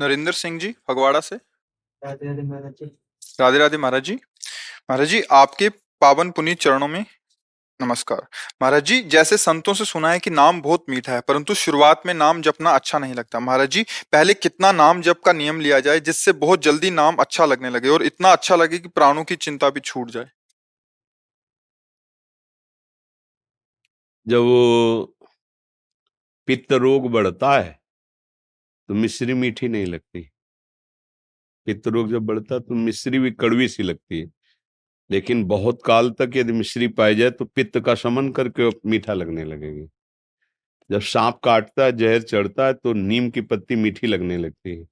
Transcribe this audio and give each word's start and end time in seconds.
नरेंद्र 0.00 0.32
सिंह 0.32 0.58
जी 0.58 0.74
फगवाड़ा 0.88 1.20
से। 1.20 1.36
राधे 1.36 2.26
राधे 2.26 2.42
महाराज 2.42 2.72
जी। 2.72 2.86
राधे 3.40 3.58
राधे 3.58 3.76
महाराज 3.76 4.02
जी। 4.02 4.14
महाराज 4.90 5.08
जी 5.08 5.22
आपके 5.32 5.68
पावन 6.02 6.30
पुनीत 6.30 6.60
चरणों 6.60 6.88
में 6.88 7.04
नमस्कार। 7.80 8.26
महाराज 8.62 8.84
जी 8.84 9.00
जैसे 9.02 9.36
संतों 9.36 9.74
से 9.74 9.84
सुना 9.84 10.10
है 10.12 10.18
कि 10.18 10.30
नाम 10.30 10.60
बहुत 10.62 10.84
मीठा 10.90 11.12
है 11.12 11.20
परंतु 11.20 11.54
शुरुआत 11.54 12.02
में 12.06 12.12
नाम 12.14 12.42
जपना 12.42 12.70
अच्छा 12.70 12.98
नहीं 12.98 13.14
लगता। 13.14 13.40
महाराज 13.40 13.70
जी 13.70 13.82
पहले 14.12 14.34
कितना 14.34 14.72
नाम 14.72 15.02
जप 15.02 15.20
का 15.26 15.32
नियम 15.32 15.60
लिया 15.60 15.80
जाए 15.80 16.00
जिससे 16.00 16.32
बहुत 16.34 16.62
जल्दी 16.62 16.90
नाम 16.90 17.16
अच्छा 17.16 17.44
लगने 17.46 17.70
लगे 17.70 17.88
और 17.88 18.02
इतना 18.02 18.32
अच्छा 18.32 18.56
लगे 18.56 18.78
कि 18.78 18.88
प्राणों 18.88 19.24
की 19.24 19.36
चिंता 19.36 19.70
भी 19.70 19.80
छूट 19.80 20.10
जाए? 20.10 20.30
जब 24.26 24.38
वो 24.38 25.16
पित्त 26.48 26.72
रोग 26.72 27.10
बढ़ता 27.12 27.58
है 27.60 27.79
तो 28.90 28.94
मिश्री 28.94 29.34
मीठी 29.34 29.68
नहीं 29.68 29.86
लगती। 29.86 30.20
पित्त 31.66 31.88
रोग 31.88 32.08
जब 32.10 32.22
बढ़ता 32.22 32.58
तो 32.58 32.74
मिश्री 32.74 33.18
भी 33.18 33.30
कड़वी 33.30 33.68
सी 33.68 33.82
लगती 33.82 34.20
है। 34.20 34.30
लेकिन 35.10 35.44
बहुत 35.44 35.80
काल 35.86 36.10
तक 36.10 36.30
यदि 36.36 36.52
मिश्री 36.52 36.88
पाई 36.88 37.14
जाए 37.14 37.30
तो 37.30 37.44
पित्त 37.44 37.80
का 37.80 37.94
शमन 37.94 38.30
करके 38.32 38.70
मीठा 38.90 39.14
लगने 39.14 39.44
लगेगी। 39.44 39.86
जब 40.90 41.00
सांप 41.00 41.40
काटता 41.44 41.84
है 41.84 41.92
जहर 41.92 42.22
चढ़ता 42.22 42.66
है 42.66 42.74
तो 42.74 42.92
नीम 42.92 43.30
की 43.30 43.40
पत्ती 43.40 43.76
मीठी 43.76 44.06
लगने 44.06 44.38
लगती 44.38 44.76
है। 44.78 44.86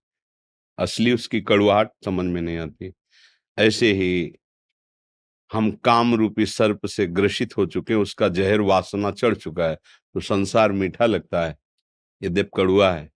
असली 0.78 1.12
उसकी 1.12 1.40
कड़वाहट 1.40 1.90
समझ 2.04 2.26
में 2.26 2.42
नहीं 2.42 2.58
आती। 2.58 2.92
ऐसे 3.58 3.92
ही 3.92 4.32
हम 5.52 5.70
काम 5.84 6.14
रूपी 6.14 6.46
सर्प 6.46 6.86
से 6.86 7.06
ग्रसित 7.06 7.56
हो 7.56 7.66
चुके 7.66 7.94
हैं, 7.94 8.00
उसका 8.00 8.28
जहर 8.28 8.60
वासना 8.60 9.10
चढ़ 9.10 9.34
चुका 9.34 9.68
है 9.68 9.76
तो 10.14 10.20
संसार 10.20 10.72
मीठा 10.72 11.06
लगता 11.06 11.46
है। 11.46 11.56
यद्यप 12.22 12.50
कड़ुआ 12.56 12.92
है। 12.92 13.10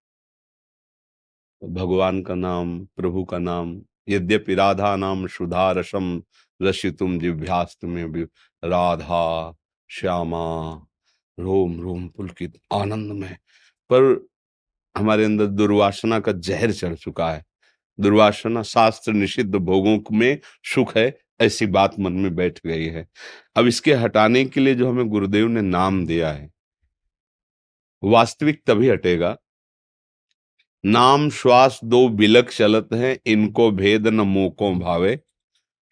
भगवान 1.62 2.22
का 2.22 2.34
नाम, 2.34 2.78
प्रभु 2.96 3.24
का 3.24 3.38
नाम, 3.38 3.80
यद्यपि 4.08 4.54
राधा 4.54 4.94
नाम 4.96 5.26
सुधा 5.26 5.70
रसम 5.72 6.22
रसितुम 6.62 7.18
दिव्यास्त 7.18 7.84
में 7.84 8.24
राधा, 8.62 9.54
श्यामा, 9.90 10.46
रोम 11.38 11.80
रोम 11.80 12.08
पुलकित 12.08 12.58
आनंद 12.72 13.12
में 13.12 13.36
पर 13.90 14.26
हमारे 14.96 15.24
अंदर 15.24 15.46
दुर्वासना 15.46 16.18
का 16.20 16.32
जहर 16.32 16.72
चढ़ 16.72 16.94
चुका 16.94 17.30
है। 17.32 17.44
दुर्वासना 17.98 18.62
शास्त्र 18.62 19.12
निषिद्ध 19.12 19.54
भोगों 19.54 19.98
में 20.12 20.38
सुख 20.64 20.96
है, 20.96 21.18
ऐसी 21.40 21.66
बात 21.66 21.98
मन 22.00 22.12
में 22.12 22.34
बैठ 22.34 22.60
गई 22.66 22.86
है। 22.86 23.06
अब 23.56 23.66
इसके 23.66 23.94
हटाने 23.94 24.44
के 24.44 24.60
लिए 24.60 24.74
जो 24.74 24.88
हमें 24.88 25.08
गुरुदेव 25.08 25.48
ने 25.48 25.62
नाम 25.62 26.04
दिया 26.06 26.32
है, 26.32 26.50
वास्तविक 28.02 28.62
तभी 28.66 28.88
हटेगा 28.88 29.36
नाम 30.84 31.30
श्वास 31.30 31.80
दो 31.84 32.08
बिलक 32.08 32.50
चलत 32.50 32.88
हैं, 32.92 33.18
इनको 33.26 33.70
भेद 33.70 34.06
न 34.08 34.20
मोको 34.20 34.74
भावे। 34.74 35.20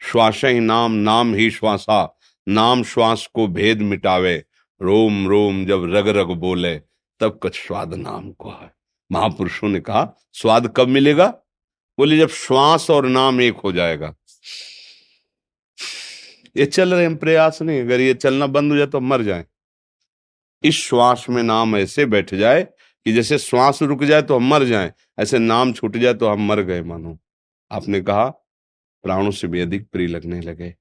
श्वास 0.03 0.41
ही 0.45 0.61
नाम 0.61 0.93
नाम 0.93 1.35
ही 1.35 1.51
श्वासा, 1.51 2.19
नाम 2.49 2.83
श्वास 2.83 3.29
को 3.35 3.47
भेद 3.47 3.83
मिटावे। 3.83 4.45
रोम 4.83 5.29
रोम 5.29 5.65
जब 5.67 5.85
रग 5.95 6.09
रग 6.09 6.27
बोले, 6.27 6.79
तब 7.21 7.39
कुछ 7.43 7.67
स्वाद 7.67 7.95
नाम 7.95 8.33
को 8.33 8.51
है 8.51 8.75
महापुरुषों 9.13 9.69
ने 9.69 9.81
कहा, 9.81 10.15
स्वाद 10.33 10.75
कब 10.77 10.89
मिलेगा? 10.89 11.27
बोले, 11.99 12.19
जब 12.19 12.29
श्वास 12.29 12.91
और 12.91 13.07
नाम 13.07 13.41
एक 13.41 13.57
हो 13.57 13.73
जाएगा। 13.73 14.15
ये 16.57 16.67
चल 16.67 16.95
रहे 16.95 17.03
हैं 17.03 17.17
प्रयास 17.17 17.63
नहीं, 17.63 17.81
अगर 17.81 18.01
ये 18.01 18.15
चलना 18.15 18.47
बंद 18.47 18.73
हो 18.73 18.79
जाए 18.79 18.87
तो 18.87 19.01
मर 19.01 19.23
जाए। 19.23 19.47
इस 20.65 20.75
श्वास 20.75 21.27
में 21.31 21.43
नाम 21.43 21.77
ऐसे 21.77 22.07
बैठ 22.07 22.35
जाए 22.35 22.67
कि 23.05 23.13
जैसे 23.13 23.39
श्वास 23.39 23.83
रुक 23.83 24.05
जाए 24.05 24.23
तो 24.23 24.37
हम 24.37 24.49
मर 24.49 24.65
जाए, 24.65 24.93
ऐसे 25.19 25.39
नाम 25.39 25.73
छूट 25.73 25.97
जाए 25.97 26.15
तो 26.15 26.29
हम 26.29 26.47
मर 26.47 26.61
गए 26.61 26.83
मानो। 26.83 27.19
आपने 27.71 28.01
कहा, 28.01 28.25
प्राणों 29.03 29.31
से 29.31 29.49
भी 29.49 29.61
अधिक 29.61 29.91
प्रिय 29.91 30.07
लगने 30.07 30.41
लगे। 30.41 30.75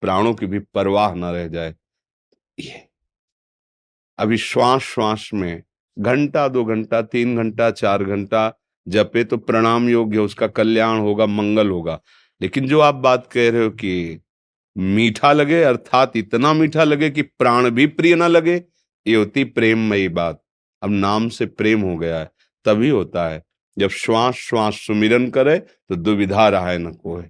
प्राणों 0.00 0.34
की 0.34 0.46
भी 0.46 0.58
परवाह 0.58 1.14
ना 1.14 1.30
रह 1.30 1.48
जाए। 1.48 1.74
ये। 2.60 2.88
अभी 4.18 4.36
श्वास 4.36 4.82
श्वास 4.82 5.30
में 5.34 5.62
घंटा, 5.98 6.48
दो 6.48 6.64
घंटा, 6.64 7.02
तीन 7.02 7.36
घंटा, 7.36 7.70
चार 7.70 8.04
घंटा 8.04 8.60
जपे 8.88 9.24
तो 9.24 9.36
प्रणाम 9.36 9.88
योग्य, 9.88 10.18
उसका 10.18 10.46
कल्याण 10.46 10.98
होगा, 10.98 11.26
मंगल 11.26 11.70
होगा। 11.70 12.00
लेकिन 12.40 12.68
जो 12.68 12.80
आप 12.80 12.94
बात 12.94 13.26
कह 13.32 13.50
रहे 13.50 13.64
हो 13.64 13.70
कि 13.70 14.20
मीठा 14.76 15.32
लगे, 15.32 15.62
अर्थात 15.62 16.16
इतना 16.16 16.52
मीठा 16.52 16.84
लगे 16.84 17.10
कि 17.10 17.22
प्राण 17.22 17.70
भी 17.70 17.86
प्रिय 17.86 18.14
ना 18.14 18.26
लगे, 18.26 18.64
ये 19.06 19.14
होती 19.14 19.44
प्रेममयी 19.44 20.08
बात। 20.08 20.43
अब 20.84 20.90
नाम 20.90 21.28
से 21.28 21.46
प्रेम 21.46 21.80
हो 21.80 21.96
गया 21.96 22.18
है, 22.18 22.30
तभी 22.66 22.88
होता 22.88 23.28
है। 23.28 23.42
जब 23.76 23.90
श्वास 23.90 24.34
श्वास 24.34 24.74
सुमिरन 24.76 25.28
करे 25.30 25.58
तो 25.58 25.96
दुविधा 25.96 26.48
रहा 26.48 26.70
है 26.70 26.78
न 26.78 26.92
कोई 26.92 27.22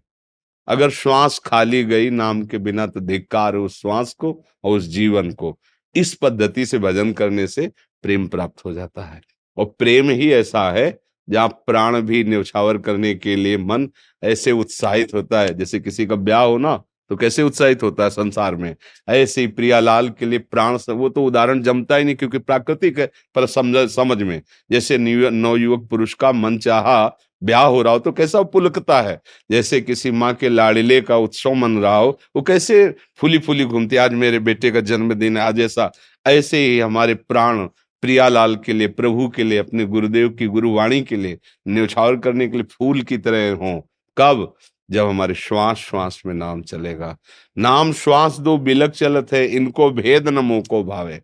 अगर 0.69 0.91
श्वास 0.91 1.39
खाली 1.39 1.83
गई 1.85 2.11
नाम 2.11 2.43
के 2.43 2.59
बिना 2.59 2.87
तो 2.87 3.01
धिक्कार 3.01 3.57
उस 3.57 3.81
श्वास 3.81 4.13
को 4.13 4.33
और 4.65 4.77
उस 4.77 4.85
जीवन 4.85 5.31
को। 5.33 5.59
इस 5.95 6.15
पद्धति 6.15 6.67
से 6.67 6.79
भजन 6.79 7.13
करने 7.13 7.47
से 7.47 7.71
प्रेम 8.05 8.27
प्राप्त 8.29 8.65
हो 8.65 8.73
जाता 8.73 9.03
है। 9.03 9.21
और 9.57 9.65
प्रेम 9.79 10.11
ही 10.11 10.31
ऐसा 10.33 10.71
है, 10.71 10.99
जहाँ 11.29 11.49
प्राण 11.67 12.01
भी 12.01 12.23
न्यौछावर 12.25 12.79
करने 12.79 13.15
के 13.15 13.37
लिए 13.37 13.59
मन 13.59 13.89
ऐसे 14.23 14.53
उत्साहित 14.53 15.15
होता 15.15 15.41
है, 15.41 15.55
जैसे 15.55 15.81
किसी 15.81 16.07
का 16.07 16.17
ब्याह 16.17 16.43
हो 16.43 16.59
ना 16.59 16.83
तो 17.11 17.17
कैसे 17.17 17.43
उत्साहित 17.43 17.83
होता 17.83 18.05
है 18.05 18.11
संसार 18.11 18.57
में? 18.57 18.75
ऐसे 19.09 19.41
ही 19.41 19.47
प्रियालाल 19.47 20.09
के 20.11 20.27
लिए 20.27 20.39
प्राण 20.41 20.79
वो 20.91 21.09
तो 21.09 21.25
उदाहरण 21.25 21.63
जमता 21.63 21.97
ही 21.97 22.05
नहीं 22.05 22.17
क्योंकि 22.17 22.39
प्राकृतिक 22.39 22.99
है, 22.99 23.07
पर 23.35 23.47
समझ 23.47 23.89
समझ 23.91 24.23
में। 24.23 24.41
जैसे 24.71 24.99
नवयुवक 24.99 25.87
पुरुष 25.91 26.15
का 26.15 26.33
मन 26.33 26.59
चाहा 26.59 27.07
ब्याह 27.43 27.65
हो 27.65 27.81
रहा 27.83 27.93
हो 27.93 27.99
तो 27.99 28.13
कैसा 28.13 28.43
पुलकता 28.43 29.01
है? 29.03 29.21
जैसे 29.51 29.81
किसी 29.81 30.11
माँ 30.11 30.33
के 30.35 30.49
लाड़िले 30.49 31.01
का 31.01 31.17
उत्सव 31.17 31.55
मन 31.55 31.79
रहा 31.79 31.97
हो, 31.97 32.19
वो 32.37 32.43
कैसे 32.43 32.89
फूली 33.17 33.39
फूली 33.39 33.65
घूमती 33.65 33.97
आज 33.97 34.13
मेरे 34.13 34.39
बेटे 34.39 34.71
का 34.71 34.81
जन्मदिन 34.81 35.37
है, 35.37 35.43
आज 35.43 35.61
ऐसा। 35.61 35.91
ऐसे 36.27 36.59
ही 36.59 36.79
हमारे 36.81 37.15
प्राण 37.15 37.67
प्रियालाल 38.03 38.57
के 38.57 38.73
लिए, 38.73 38.89
प्रभु 38.89 39.29
के 39.29 39.45
लिए, 39.45 39.59
अपने 39.59 39.85
गुरुदेव 39.85 40.29
की 40.29 40.47
गुरुवाणी 40.47 41.01
के 41.03 41.17
लिए, 41.17 41.39
न्यौछावर 41.69 42.17
करने 42.17 42.49
के 42.49 42.57
लिए 42.57 42.67
फूल 42.73 43.03
की 43.03 43.19
तरह 43.19 43.53
हो। 43.55 43.81
कब? 44.19 44.55
जब 44.91 45.09
हमारे 45.09 45.35
श्वास 45.35 45.77
श्वास 45.77 46.23
में 46.27 46.35
नाम 46.35 46.63
चलेगा। 46.63 47.19
नाम 47.59 47.93
श्वास 47.93 48.39
दो 48.39 48.59
बिलक 48.59 48.91
चलत 48.91 49.33
है, 49.33 49.47
इनको 49.47 49.91
भेद 49.91 50.29
न 50.29 50.39
मोह 50.39 50.63
को 50.71 50.85
भावे। 50.85 51.23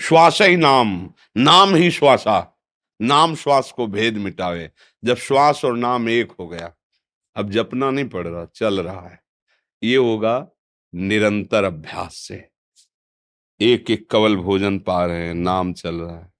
श्वास 0.00 0.38
ही 0.42 0.56
नाम 0.56 1.10
नाम 1.36 1.74
ही 1.74 1.90
श्वासा। 1.90 2.60
नाम 3.02 3.34
श्वास 3.34 3.72
को 3.72 3.86
भेद 3.86 4.16
मिटावे। 4.16 4.70
जब 5.04 5.16
श्वास 5.16 5.64
और 5.64 5.76
नाम 5.76 6.08
एक 6.08 6.32
हो 6.32 6.48
गया, 6.48 6.74
अब 7.36 7.50
जपना 7.50 7.90
नहीं 7.90 8.08
पड़ 8.08 8.28
रहा, 8.28 8.44
चल 8.44 8.80
रहा 8.80 9.08
है। 9.08 9.22
ये 9.82 9.96
होगा 9.96 10.48
निरंतर 10.94 11.64
अभ्यास 11.64 12.14
से। 12.14 12.48
एक 13.60 13.90
एक 13.90 14.10
कवल 14.10 14.36
भोजन 14.36 14.78
पा 14.78 15.06
रहे 15.06 15.26
हैं, 15.26 15.34
नाम 15.34 15.72
चल 15.72 15.94
रहा 15.94 16.18
है। 16.18 16.32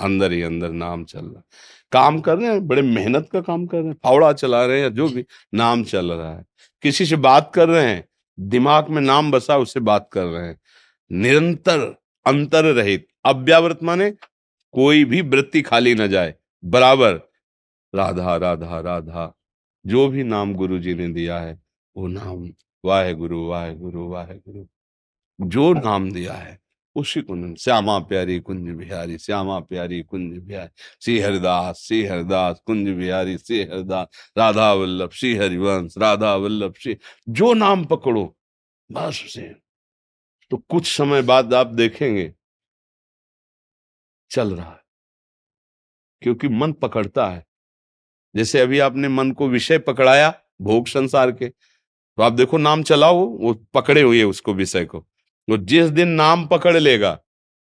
अंदर 0.00 0.32
ही 0.32 0.42
अंदर 0.42 0.70
नाम 0.70 1.04
चल 1.04 1.24
रहा 1.24 1.38
है। 1.38 1.44
काम 1.92 2.20
कर 2.20 2.38
रहे 2.38 2.50
हैं 2.50 2.66
बड़े 2.68 2.82
मेहनत 2.82 3.28
का 3.32 3.40
काम 3.40 3.66
कर 3.66 3.78
रहे 3.78 3.86
हैं 3.86 3.96
फावड़ा 4.04 4.32
चला 4.32 4.64
रहे 4.66 4.80
हैं 4.80 4.94
जो 4.94 5.08
भी 5.08 5.24
नाम 5.54 5.84
चल 5.84 6.12
रहा 6.12 6.36
है। 6.36 6.44
किसी 6.82 7.06
से 7.06 7.16
बात 7.16 7.50
कर 7.54 7.68
रहे 7.68 7.88
हैं 7.88 8.04
दिमाग 8.38 8.88
में 8.88 9.02
नाम 9.02 9.30
बसा 9.30 9.56
उससे 9.56 9.80
बात 9.80 10.08
कर 10.12 10.24
रहे 10.24 10.46
हैं। 10.46 10.60
निरंतर 11.10 11.94
अंतर 12.26 12.64
रहित 12.64 13.06
अव्यावृत 13.24 13.82
माने 13.82 14.10
कोई 14.74 15.04
भी 15.04 15.20
वृत्ति 15.20 15.62
खाली 15.62 15.94
ना 15.94 16.06
जाए। 16.06 16.34
बराबर 16.64 17.12
राधा 17.94 18.36
राधा 18.36 18.80
राधा 18.80 19.32
जो 19.84 20.08
भी 20.08 20.24
नाम 20.24 20.54
गुरु 20.54 20.78
जी 20.78 20.94
ने 20.94 21.08
दिया 21.08 21.38
है 21.38 21.60
वो 21.96 22.06
नाम 22.06 22.48
वाहे 22.84 23.14
गुरु 23.14 23.46
वाहे 23.46 23.74
गुरु 23.74 24.08
वाहे 24.08 24.34
गुरु 24.34 24.64
जो 25.40 25.72
नाम 25.74 26.10
दिया 26.12 26.32
है 26.32 26.58
उसी 26.96 27.20
को 27.20 27.54
श्यामा 27.56 27.98
प्यारी 28.00 28.38
कुंज 28.40 28.68
बिहारी, 28.76 29.18
श्यामा 29.18 29.58
प्यारी 29.60 30.02
कुंज 30.02 30.38
बिहारी 30.38 30.68
श्री 31.02 31.18
हरिदास 31.20 31.76
श्री 31.78 32.04
हरिदास 32.04 32.60
कुंज 32.66 32.88
बिहारी 32.88 33.36
श्री 33.38 33.62
हरिदास 33.62 34.32
राधा 34.38 34.72
वल्लभ 34.72 35.10
श्री 35.10 35.34
हरिवंश 35.34 35.94
राधा 35.98 36.34
वल्लभ 36.34 36.74
श्री 36.78 36.96
जो 37.28 37.52
नाम 37.54 37.84
पकड़ो, 37.84 38.24
बस 38.90 39.22
उसे। 39.26 39.54
तो 40.50 40.56
कुछ 40.56 40.96
समय 40.96 41.22
बाद 41.22 41.54
आप 41.54 41.66
देखेंगे, 41.66 42.32
चल 44.30 44.54
रहा 44.54 44.70
है। 44.70 44.84
क्योंकि 46.22 46.48
मन 46.48 46.72
पकड़ता 46.72 47.26
है। 47.26 47.44
जैसे 48.36 48.60
अभी 48.60 48.78
आपने 48.78 49.08
मन 49.08 49.32
को 49.32 49.48
विषय 49.48 49.78
पकड़ाया, 49.78 50.30
भोग 50.60 50.86
संसार 50.86 51.32
के 51.32 51.48
तो 51.48 52.22
आप 52.22 52.32
देखो 52.32 52.58
नाम 52.58 52.82
चलाओ, 52.82 53.18
वो 53.18 53.54
पकड़े 53.74 54.02
हुए 54.02 54.22
उसको 54.22 54.54
विषय 54.54 54.84
को। 54.84 55.06
तो 55.48 55.56
जिस 55.64 55.90
दिन 55.90 56.08
नाम 56.10 56.46
पकड़ 56.46 56.76
लेगा 56.76 57.18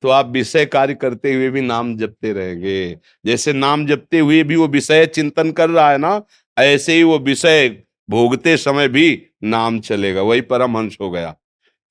तो 0.02 0.08
आप 0.08 0.28
विषय 0.28 0.66
कार्य 0.66 0.94
करते 0.94 1.32
हुए 1.34 1.48
भी 1.50 1.60
नाम 1.60 1.96
जपते 1.96 2.32
रहेंगे। 2.32 2.98
जैसे 3.26 3.52
नाम 3.52 3.86
जपते 3.86 4.18
हुए 4.18 4.42
भी 4.42 4.56
वो 4.56 4.66
विषय 4.68 5.06
चिंतन 5.06 5.50
कर 5.52 5.70
रहा 5.70 5.90
है 5.90 5.98
ना, 5.98 6.22
ऐसे 6.56 6.92
ही 6.92 7.02
वो 7.02 7.18
विषय 7.18 7.68
भोगते 8.08 8.56
समय 8.56 8.88
भी 8.88 9.22
नाम 9.44 9.80
चलेगा। 9.80 10.22
वही 10.22 10.40
परमहंस 10.42 10.96
हो 11.00 11.10
गया। 11.10 11.34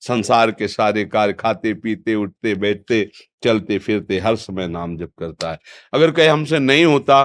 संसार 0.01 0.51
के 0.51 0.67
सारे 0.67 1.05
कार्य 1.05 1.33
खाते, 1.33 1.73
पीते, 1.73 2.15
उठते, 2.15 2.53
बैठते, 2.55 3.09
चलते, 3.43 3.79
फिरते, 3.79 4.19
हर 4.19 4.35
समय 4.35 4.67
नाम 4.67 4.97
जप 4.97 5.11
करता 5.19 5.51
है। 5.51 5.59
अगर 5.93 6.11
कहीं 6.11 6.29
हमसे 6.29 6.59
नहीं 6.59 6.85
होता 6.85 7.23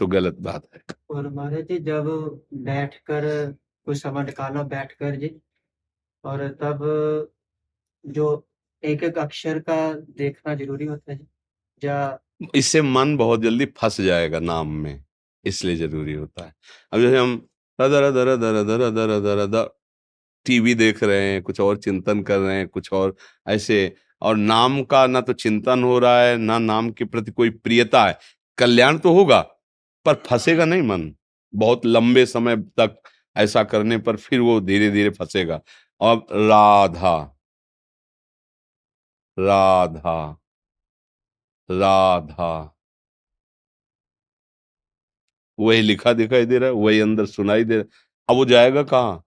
तो 0.00 0.06
गलत 0.06 0.36
बात 0.40 0.62
है। 0.74 0.80
और 1.10 1.28
महाराज 1.28 1.66
जी, 1.68 1.78
जब 1.78 2.06
बैठकर, 2.54 3.54
कुछ 3.86 3.96
समय 3.96 4.24
निकाला, 4.24 4.62
बैठकर 4.62 5.16
जी, 5.16 5.30
और 6.24 6.48
तब 6.62 7.31
जो 8.04 8.44
एक 8.82 9.02
एक 9.04 9.18
अक्षर 9.18 9.58
का 9.60 9.76
देखना 9.94 10.54
ज़रूरी 10.54 10.86
होता 10.86 11.12
है? 11.12 11.18
या 11.82 12.18
इससे 12.54 12.82
मन 12.82 13.16
बहुत 13.16 13.42
जल्दी 13.42 13.66
फंस 13.78 14.00
जाएगा 14.00 14.38
नाम 14.40 14.68
में, 14.76 15.04
इसलिए 15.44 15.76
ज़रूरी 15.76 16.14
होता 16.14 16.44
है। 16.44 16.54
अब 16.92 17.00
जैसे 17.00 17.18
हम 17.18 17.36
दर 17.78 17.88
दर 17.88 18.10
दर 18.36 18.36
दर 18.64 18.90
दर 18.90 19.20
दर 19.20 19.46
दर 19.46 19.70
टीवी 20.46 20.74
देख 20.74 21.02
रहे 21.04 21.32
हैं, 21.32 21.42
कुछ 21.42 21.60
और 21.60 21.76
चिंतन 21.78 22.22
कर 22.22 22.38
रहे 22.38 22.56
हैं, 22.56 22.68
कुछ 22.68 22.92
और 22.92 23.14
ऐसे, 23.48 23.94
और 24.22 24.36
नाम 24.36 24.82
का 24.84 25.06
ना 25.06 25.20
तो 25.20 25.32
चिंतन 25.34 25.82
हो 25.84 25.98
रहा 25.98 26.22
है, 26.22 26.36
ना 26.36 26.58
नाम 26.58 26.90
के 26.90 27.04
प्रति 27.04 27.32
कोई 27.32 27.50
प्रियता 27.50 28.04
है। 28.06 28.18
कल्याण 28.58 28.98
तो 28.98 29.12
होगा, 29.14 29.40
पर 30.06 30.14
फंसेगा 30.26 30.64
नहीं 30.64 30.82
मन। 30.82 31.12
बहुत 31.54 31.86
लंबे 31.86 32.26
समय 32.26 32.56
तक 32.80 33.02
ऐसा 33.36 33.62
करने 33.64 33.98
पर 33.98 34.16
फिर 34.16 34.40
वो 34.40 34.60
धीरे 34.60 34.90
धीरे 34.90 35.10
फंसेगा। 35.10 35.60
और 36.00 36.16
राधा। 36.32 37.28
राधा 39.38 40.38
राधा। 41.70 42.78
वही 45.58 45.82
लिखा 45.82 46.12
दिखाई 46.12 46.46
दे 46.46 46.58
रहा 46.58 46.68
है, 46.68 46.74
वही 46.74 47.00
अंदर 47.00 47.26
सुनाई 47.26 47.64
दे 47.64 47.74
रहा 47.74 47.82
है। 47.82 47.88
अब 48.28 48.36
वो 48.36 48.44
जाएगा 48.44 48.82
कहाँ? 48.82 49.24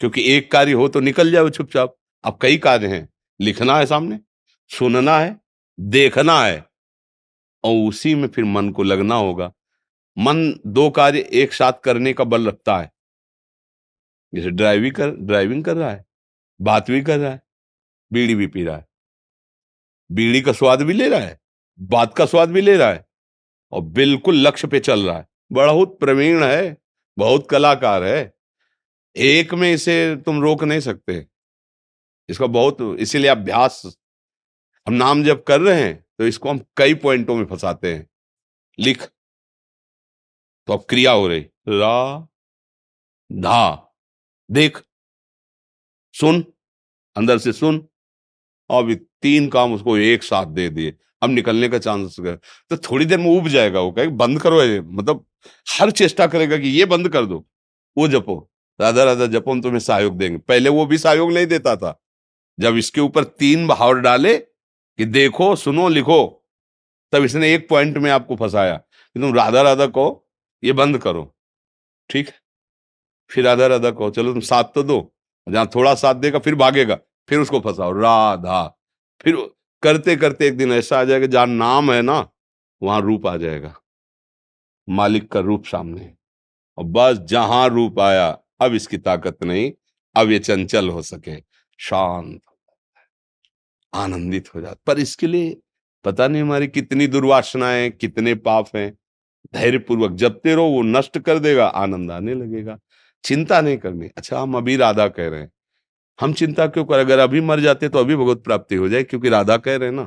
क्योंकि 0.00 0.36
एक 0.36 0.52
कार्य 0.52 0.72
हो 0.72 0.88
तो 0.88 1.00
निकल 1.00 1.32
जाओ 1.32 1.48
चुपचाप। 1.48 1.96
अब 2.24 2.38
कई 2.42 2.56
कार्य 2.56 2.86
हैं, 2.86 3.08
लिखना 3.40 3.76
है 3.76 3.86
सामने, 3.86 4.20
सुनना 4.68 5.18
है, 5.18 5.40
देखना 5.80 6.44
है। 6.44 6.70
और 7.64 7.88
उसी 7.88 8.14
में 8.14 8.28
फिर 8.28 8.44
मन 8.44 8.70
को 8.70 8.82
लगना 8.82 9.14
होगा। 9.14 9.52
मन 10.18 10.60
दो 10.66 10.90
कार्य 10.90 11.28
एक 11.32 11.52
साथ 11.52 11.72
करने 11.72 12.12
का 12.12 12.24
बल 12.24 12.48
रखता 12.48 12.78
है। 12.78 12.92
जैसे 14.34 14.50
ड्राइविंग 14.50 14.94
कर 14.94 15.10
ड्राइविंग 15.10 15.64
कर 15.64 15.76
रहा 15.76 15.90
है, 15.90 16.04
बात 16.60 16.90
भी 16.90 17.02
कर 17.02 17.18
रहा 17.18 17.30
है, 17.30 17.42
बीड़ी 18.12 18.34
भी 18.34 18.46
पी 18.46 18.64
रहा 18.64 18.76
है। 18.76 18.93
बीड़ी 20.12 20.40
का 20.40 20.52
स्वाद 20.52 20.82
भी 20.82 20.92
ले 20.92 21.08
रहा 21.08 21.20
है, 21.20 21.38
बात 21.80 22.14
का 22.14 22.26
स्वाद 22.26 22.50
भी 22.50 22.60
ले 22.60 22.76
रहा 22.76 22.90
है 22.90 23.04
और 23.72 23.82
बिल्कुल 23.82 24.36
लक्ष्य 24.36 24.68
पे 24.68 24.80
चल 24.80 25.06
रहा 25.06 25.18
है। 25.18 25.26
बहुत 25.52 25.98
प्रवीण 26.00 26.44
है, 26.44 26.76
बहुत 27.18 27.46
कलाकार 27.50 28.04
है। 28.04 28.32
एक 29.16 29.54
में 29.54 29.72
इसे 29.72 30.16
तुम 30.16 30.42
रोक 30.42 30.64
नहीं 30.64 30.80
सकते। 30.80 31.26
इसका 32.28 32.46
बहुत, 32.46 32.78
इसीलिए 33.00 33.30
अभ्यास, 33.30 33.82
हम 34.86 34.94
नाम 34.94 35.22
जब 35.24 35.44
कर 35.44 35.60
रहे 35.60 35.82
हैं 35.82 36.04
तो 36.18 36.26
इसको 36.26 36.50
हम 36.50 36.58
कई 36.76 36.94
पॉइंटों 36.94 37.36
में 37.36 37.44
फंसाते 37.46 37.94
हैं। 37.94 38.06
लिख। 38.78 39.08
तो 40.68 40.72
अब 40.72 40.84
क्रिया 40.88 41.12
हो 41.12 41.28
रही। 41.28 41.40
रा, 41.68 42.28
धा। 43.32 43.94
देख। 44.50 44.82
सुन। 46.14 46.44
अंदर 47.16 47.38
से 47.38 47.52
सुन। 47.52 47.88
अब 48.70 48.92
तीन 49.22 49.48
काम 49.48 49.74
उसको 49.74 49.96
एक 49.98 50.22
साथ 50.22 50.46
दे 50.46 50.68
दिए। 50.68 50.94
अब 51.22 51.30
निकलने 51.30 51.68
का 51.68 51.78
चांस 51.78 52.16
गया 52.20 52.36
तो 52.70 52.76
थोड़ी 52.76 53.04
देर 53.06 53.18
में 53.18 53.30
उब 53.30 53.48
जाएगा 53.48 53.80
वो, 53.80 53.90
कहे, 53.92 54.06
बंद 54.08 54.40
करो 54.40 54.62
ये। 54.62 54.80
मतलब 54.80 55.24
हर 55.70 55.90
चेष्टा 55.90 56.26
करेगा 56.26 56.56
कि 56.58 56.68
ये 56.68 56.84
बंद 56.84 57.08
कर 57.08 57.26
दो, 57.26 57.44
वो 57.96 58.08
जपो। 58.08 58.50
राधा 58.80 59.04
राधा 59.04 59.26
जपम 59.26 59.60
तुम्हें 59.62 59.80
सहयोग 59.80 60.16
देंगे। 60.18 60.38
पहले 60.38 60.68
वो 60.68 60.86
भी 60.86 60.98
सहयोग 60.98 61.32
नहीं 61.32 61.46
देता 61.46 61.76
था। 61.76 62.00
जब 62.58 62.76
इसके 62.76 63.00
ऊपर 63.00 63.24
तीन 63.24 63.66
भाव 63.68 63.92
डाले 63.94 64.36
कि 64.38 65.04
देखो, 65.04 65.54
सुनो, 65.56 65.88
लिखो, 65.88 66.46
तब 67.12 67.24
इसने 67.24 67.54
एक 67.54 67.68
पॉइंट 67.68 67.98
में 67.98 68.10
आपको 68.10 68.36
फंसाया 68.36 68.76
कि 68.76 69.20
तुम 69.20 69.34
राधा 69.34 69.62
राधा 69.62 69.86
कहो, 69.86 70.26
ये 70.64 70.72
बंद 70.72 70.98
करो। 70.98 71.34
ठीक? 72.10 72.28
है 72.28 72.34
फिर 73.30 73.44
राधा 73.44 73.66
राधा 73.66 73.90
कहो, 73.90 74.10
चलो 74.10 74.32
तुम 74.32 74.40
साथ 74.40 74.64
तो 74.64 74.82
दो। 74.82 75.14
जहाँ 75.46 75.66
थोड़ा 75.74 75.94
साथ 75.94 76.14
देगा, 76.14 76.38
फिर 76.38 76.54
भागेगा। 76.54 76.98
फिर 77.28 77.38
उसको 77.40 77.60
फंसाओ, 77.60 77.92
राधा। 77.92 78.66
फिर 79.20 79.36
करते 79.82 80.16
करते 80.16 80.46
एक 80.46 80.56
दिन 80.56 80.72
ऐसा 80.72 81.00
आ 81.00 81.04
जाएगा, 81.04 81.26
जहाँ 81.26 81.46
नाम 81.46 81.92
है 81.92 82.02
ना, 82.02 82.28
वहाँ 82.82 83.00
रूप 83.00 83.26
आ 83.26 83.36
जाएगा। 83.36 83.74
मालिक 84.88 85.30
का 85.32 85.40
रूप 85.40 85.64
सामने 85.64 86.12
और 86.78 86.84
बस 86.86 87.18
जहाँ 87.28 87.68
रूप 87.68 88.00
आया, 88.00 88.28
अब 88.60 88.74
इसकी 88.74 88.98
ताकत 88.98 89.44
नहीं, 89.44 89.72
अब 90.16 90.30
ये 90.30 90.38
चंचल 90.38 90.88
हो 90.88 91.02
सके, 91.02 91.36
शांत 91.78 92.40
आनंदित 93.92 94.54
हो 94.54 94.60
जाता 94.60 94.76
पर 94.86 94.98
इसके 94.98 95.26
लिए 95.26 95.56
पता 96.04 96.28
नहीं 96.28 96.42
हमारी 96.42 96.66
कितनी 96.68 97.06
दुर्वासनाएँ 97.06 97.90
कितने 97.90 98.34
पाप 98.36 98.76
हैं। 98.76 98.90
धैर्य 99.54 99.78
पूर्वक 99.78 100.12
जपते 100.12 100.54
रहो 100.54 100.66
वो 100.66 100.82
नष्ट 100.82 101.18
कर 101.18 101.38
देगा, 101.38 101.66
आनंद 101.66 102.10
आने 102.10 102.34
लगेगा। 102.34 102.78
चिंता 103.24 103.60
नहीं 103.60 103.78
करनी। 103.78 104.08
अच्छा 104.16 104.40
हम 104.40 104.56
अभी 104.56 104.76
राधा 104.76 105.08
कह 105.08 105.28
रहे 105.28 105.40
हैं। 105.40 105.50
हम 106.18 106.32
चिंता 106.32 106.66
क्यों 106.66 106.84
कर? 106.84 106.98
अगर 106.98 107.18
अभी 107.18 107.40
मर 107.40 107.60
जाते 107.60 107.88
तो 107.88 107.98
अभी 107.98 108.16
भगवत 108.16 108.42
प्राप्ति 108.44 108.74
हो 108.74 108.88
जाए 108.88 109.02
क्योंकि 109.02 109.28
राधा 109.28 109.56
कह 109.56 109.76
रहे 109.76 109.90
ना। 109.90 110.04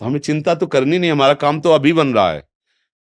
तो 0.00 0.04
हमें 0.04 0.18
चिंता 0.20 0.54
तो 0.54 0.66
करनी 0.66 0.98
नहीं, 0.98 1.10
हमारा 1.10 1.34
काम 1.34 1.60
तो 1.60 1.70
अभी 1.70 1.92
बन 1.92 2.14
रहा 2.14 2.30
है। 2.32 2.46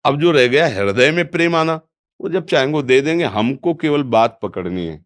अब 0.06 0.20
जो 0.22 0.32
रह 0.32 0.48
गया 0.48 0.68
हृदय 0.68 1.12
में 1.12 1.26
प्रेम 1.32 1.56
आना, 1.56 1.80
वो 2.20 2.30
जब 2.30 2.46
चाहेंगे 2.46 2.82
दे 2.84 3.00
देंगे, 3.02 3.24
हमको 3.26 3.74
केवल 3.74 4.04
बात 4.06 4.40
पकड़नी 4.44 4.86
है, 4.86 5.04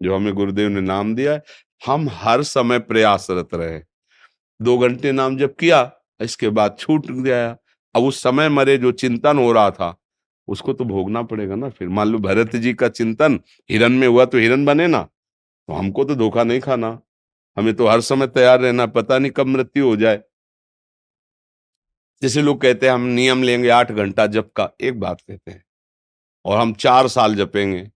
जो 0.00 0.14
हमें 0.16 0.32
गुरुदेव 0.34 0.68
ने 0.68 0.80
नाम 0.80 1.14
दिया 1.14 1.32
है। 1.32 1.42
हम 1.82 2.08
हर 2.12 2.42
समय 2.42 2.78
प्रयासरत 2.78 3.54
रहे। 3.54 3.80
दो 4.60 4.78
घंटे 4.78 5.12
नाम 5.12 5.36
जब 5.36 5.54
किया, 5.54 5.90
इसके 6.20 6.48
बाद 6.48 6.76
छूट 6.78 7.06
गया। 7.06 7.56
अब 7.94 8.02
उस 8.02 8.22
समय 8.22 8.48
मरे 8.48 8.76
जो 8.78 8.92
चिंतन 8.92 9.38
हो 9.38 9.52
रहा 9.52 9.70
था, 9.70 9.94
उसको 10.48 10.72
तो 10.72 10.84
भोगना 10.84 11.22
पड़ेगा 11.22 11.54
ना। 11.54 11.68
फिर 11.68 11.88
मान 11.88 12.08
लो 12.08 12.18
भरत 12.18 12.56
जी 12.56 12.72
का 12.74 12.88
चिंतन, 12.88 13.38
हिरन 13.70 13.92
में 13.92 14.06
हुआ 14.08 14.24
तो 14.24 14.38
हिरन 14.38 14.64
बने 14.64 14.86
ना। 14.86 15.06
तो 15.68 15.74
हमको 15.74 16.04
तो 16.04 16.14
धोखा 16.14 16.44
नहीं 16.44 16.60
खाना। 16.60 17.00
हमें 17.58 17.74
तो 17.74 17.86
हर 17.86 18.00
समय 18.00 18.26
तैयार 18.26 18.60
रहना 18.60 18.86
पता 18.86 19.18
नहीं 19.18 19.32
कब 19.32 19.46
मृत्यु 19.46 19.86
हो 19.86 19.96
जाए। 19.96 20.22
जैसे 22.22 22.42
लोग 22.42 22.60
कहते 22.60 22.86
हैं, 22.86 22.94
हम 22.94 23.00
नियम 23.00 23.42
लेंगे 23.42 23.68
आठ 23.68 23.92
घंटा 23.92 24.26
जप 24.26 24.52
का, 24.56 24.70
एक 24.80 25.00
बात 25.00 25.20
कहते 25.20 25.50
हैं। 25.50 25.64
और 26.44 26.58
हम 26.58 26.74
चार 26.74 27.08
साल 27.08 27.34
जपेंगे। 27.34 27.90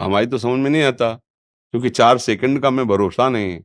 हमारी 0.00 0.26
तो 0.26 0.38
समझ 0.38 0.58
में 0.60 0.70
नहीं 0.70 0.82
आता, 0.82 1.12
क्योंकि 1.70 1.90
चार 1.90 2.18
सेकंड 2.18 2.62
का 2.62 2.68
हमें 2.68 2.88
भरोसा 2.88 3.28
नहीं 3.28 3.60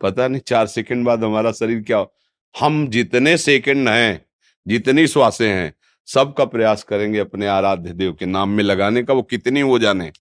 पता 0.00 0.28
नहीं 0.28 0.40
चार 0.40 0.66
सेकंड 0.66 1.06
बाद 1.06 1.24
हमारा 1.24 1.52
शरीर 1.52 1.82
क्या 1.82 1.98
हो। 1.98 2.14
हम 2.60 2.88
जितने 2.88 3.36
सेकंड 3.38 3.88
हैं, 3.88 4.26
जितनी 4.66 5.06
श्वासें 5.06 5.48
हैं, 5.48 5.74
सबका 6.06 6.44
प्रयास 6.44 6.82
करेंगे 6.82 7.18
अपने 7.18 7.46
आराध्य 7.46 7.92
देव 7.92 8.12
के 8.12 8.26
नाम 8.26 8.48
में 8.48 8.64
लगाने 8.64 9.02
का, 9.02 9.14
वो 9.14 9.22
कितनी 9.22 9.62
वो 9.62 9.78
जाने। 9.78 10.12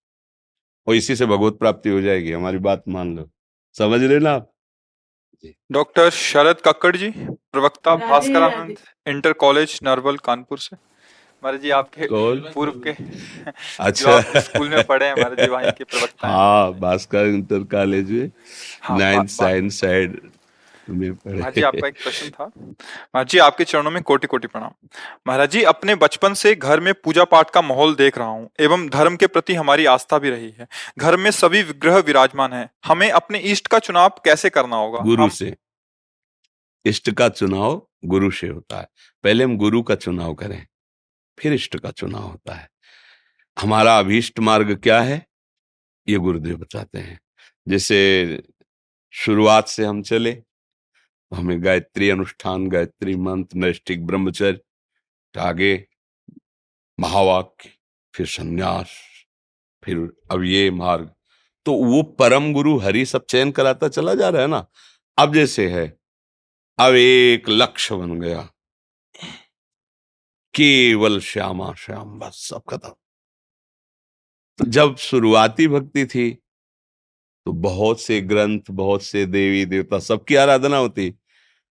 और 0.87 0.95
इसी 0.95 1.15
से 1.15 1.25
भगवत 1.25 1.57
प्राप्ति 1.59 1.89
हो 1.89 2.01
जाएगी 2.01 2.31
हमारी 2.31 2.57
बात 2.67 2.83
मान 2.95 3.15
लो। 3.17 3.29
समझ 3.75 4.01
रहे 4.03 4.19
ना 4.19 4.31
आप? 4.31 4.49
डॉक्टर 5.71 6.09
शरद 6.09 6.61
कक्कड़ 6.65 6.95
जी 6.97 7.09
प्रवक्ता 7.19 7.95
भास्कर 7.95 8.75
इंटर 9.11 9.33
कॉलेज 9.43 9.79
नरवल 9.83 10.17
कानपुर 10.25 10.59
से। 10.59 10.75
महाराज 11.43 11.61
जी 11.61 11.69
आपके 11.77 12.07
पूर्व 12.53 12.79
के 12.87 12.91
अच्छा। 13.79 14.19
स्कूल 14.39 14.69
में 14.69 14.83
पढ़े 14.87 15.05
हैं 15.05 15.15
महाराज 15.19 15.39
जी 15.39 15.47
वहीं 15.51 15.71
के 15.77 15.83
प्रवक्ता 15.83 16.27
हाँ। 16.27 16.71
भास्कर 16.79 17.25
इंटर 17.27 17.63
कॉलेज 17.73 18.11
में 18.11 18.31
नाइन्थ 18.99 19.29
साइंस 19.29 19.79
साइड। 19.81 20.19
महाराज 20.89 21.55
जी 21.55 21.61
आपका 21.61 21.87
एक 21.87 22.01
प्रश्न 22.03 22.29
था। 22.29 22.45
महाराज 22.45 23.27
जी 23.27 23.37
आपके 23.37 23.63
चरणों 23.63 23.91
में 23.91 24.01
कोटि 24.03 24.27
कोटि 24.27 24.47
प्रणाम। 24.47 24.71
महाराज 25.27 25.51
जी 25.51 25.61
अपने 25.63 25.95
बचपन 25.95 26.33
से 26.33 26.53
घर 26.55 26.79
में 26.79 26.93
पूजा 26.93 27.23
पाठ 27.23 27.49
का 27.49 27.61
माहौल 27.61 27.95
देख 27.95 28.17
रहा 28.17 28.27
हूँ 28.27 28.49
एवं 28.59 28.87
धर्म 28.89 29.15
के 29.15 29.27
प्रति 29.27 29.53
हमारी 29.53 29.85
आस्था 29.85 30.17
भी 30.17 30.29
रही 30.29 30.49
है। 30.49 30.67
घर 30.99 31.17
में 31.17 31.29
सभी 31.31 31.63
विग्रह 31.63 31.97
विराजमान 31.97 32.53
है। 32.53 32.69
हमें 32.85 33.09
अपने 33.11 33.39
इष्ट 33.39 33.67
का 33.67 33.79
चुनाव 33.79 34.21
कैसे 34.25 34.49
करना 34.49 34.75
होगा? 34.75 34.99
गुरु 34.99 35.29
से। 35.29 35.55
इष्ट 36.85 37.09
का 37.11 37.29
चुनाव 37.29 37.81
गुरु 38.05 38.31
से 38.31 38.47
होता 38.47 38.79
है। 38.79 38.87
पहले 39.23 39.43
हम 39.43 39.57
गुरु 39.57 39.81
का 39.83 39.95
चुनाव 39.95 40.33
करें 40.33 40.65
फिर 41.37 41.53
इष्ट 41.53 41.77
का 41.79 41.91
चुनाव 41.91 42.21
होता 42.21 42.55
है। 42.55 42.69
हमारा 43.57 43.97
अभीष्ट 43.99 44.39
मार्ग 44.39 44.75
क्या 44.83 44.99
है? 45.01 45.25
ये 46.07 46.17
गुरुदेव 46.17 46.57
बताते 46.57 46.99
हैं। 46.99 47.19
जैसे 47.67 48.41
शुरुआत 49.13 49.67
से 49.67 49.85
हम 49.85 50.01
चले 50.01 50.31
हमें 51.33 51.63
गायत्री 51.63 52.09
अनुष्ठान, 52.09 52.67
गायत्री 52.67 53.15
मंत्र 53.15 53.57
नैष्टिक 53.57 54.05
ब्रह्मचर्य 54.05 55.39
आगे 55.39 55.87
महावाक्य, 56.99 57.69
फिर 58.15 58.25
संन्यास, 58.25 58.91
फिर 59.83 59.97
अब 60.31 60.43
ये 60.43 60.71
मार्ग। 60.71 61.13
तो 61.65 61.73
वो 61.73 62.03
परम 62.03 62.53
गुरु 62.53 62.77
हरि 62.77 63.05
सब 63.05 63.25
चयन 63.25 63.51
कराता 63.51 63.87
चला 63.87 64.15
जा 64.15 64.29
रहा 64.29 64.41
है 64.41 64.47
ना? 64.47 64.67
अब 65.17 65.33
जैसे 65.33 65.69
है। 65.69 65.97
अब 66.79 66.93
एक 66.93 67.49
लक्ष्य 67.49 67.95
बन 67.95 68.19
गया। 68.21 68.41
केवल 70.53 71.19
श्यामा 71.19 71.73
श्याम, 71.73 72.19
बस 72.19 72.47
सब 72.49 72.61
खत्म। 72.69 72.89
तो 74.57 74.65
जब 74.65 74.95
शुरुआती 74.95 75.67
भक्ति 75.67 76.05
थी 76.05 76.31
तो 77.45 77.51
बहुत 77.51 78.01
से 78.01 78.21
ग्रंथ, 78.21 78.61
बहुत 78.71 79.03
से 79.03 79.25
देवी 79.25 79.65
देवता, 79.65 79.99
सबकी 79.99 80.35
आराधना 80.35 80.77
होती। 80.77 81.15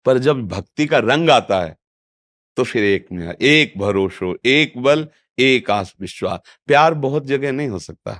पर 0.05 0.17
जब 0.17 0.47
भक्ति 0.47 0.85
का 0.85 0.97
रंग 0.97 1.29
आता 1.29 1.61
है 1.61 1.77
तो 2.57 2.63
फिर 2.63 2.83
एक 2.83 3.07
में 3.11 3.27
एक 3.31 3.73
भरोसो 3.77 4.35
एक 4.45 4.77
बल, 4.77 5.07
एक 5.39 5.69
आस 5.71 5.93
विश्वास 6.01 6.39
प्यार 6.67 6.93
बहुत 6.93 7.25
जगह 7.25 7.51
नहीं 7.51 7.67
हो 7.67 7.79
सकता। 7.79 8.13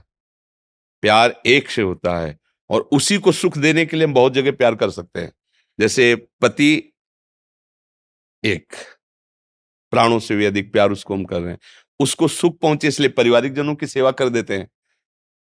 प्यार 1.04 1.42
एक 1.46 1.70
से 1.70 1.82
होता 1.82 2.18
है 2.20 2.38
और 2.70 2.82
उसी 2.92 3.18
को 3.18 3.32
सुख 3.32 3.58
देने 3.58 3.86
के 3.86 3.98
लिए 3.98 4.08
हम 4.08 4.14
बहुत 4.14 4.34
जगह 4.34 4.52
प्यार 4.52 4.76
कर 4.76 4.90
सकते 4.90 5.20
हैं। 5.20 5.32
जैसे 5.80 6.16
पति 6.42 6.74
एक, 8.44 8.74
प्राणों 9.94 10.20
से 10.20 10.36
भी 10.36 10.46
अधिक 10.46 10.72
प्यार 10.72 10.92
उसको 10.92 11.14
हम 11.14 11.24
कर 11.26 11.42
रहे 11.42 11.52
हैं। 11.52 11.60
उसको 12.00 12.28
सुख 12.28 12.60
पहुँचे 12.60 12.88
इसलिए 12.88 13.10
पारिवारिक 13.10 13.54
जनों 13.54 13.76
की 13.76 13.88
सेवा 13.88 14.12
कर 14.12 14.30
देते 14.30 14.58
हैं। 14.58 14.70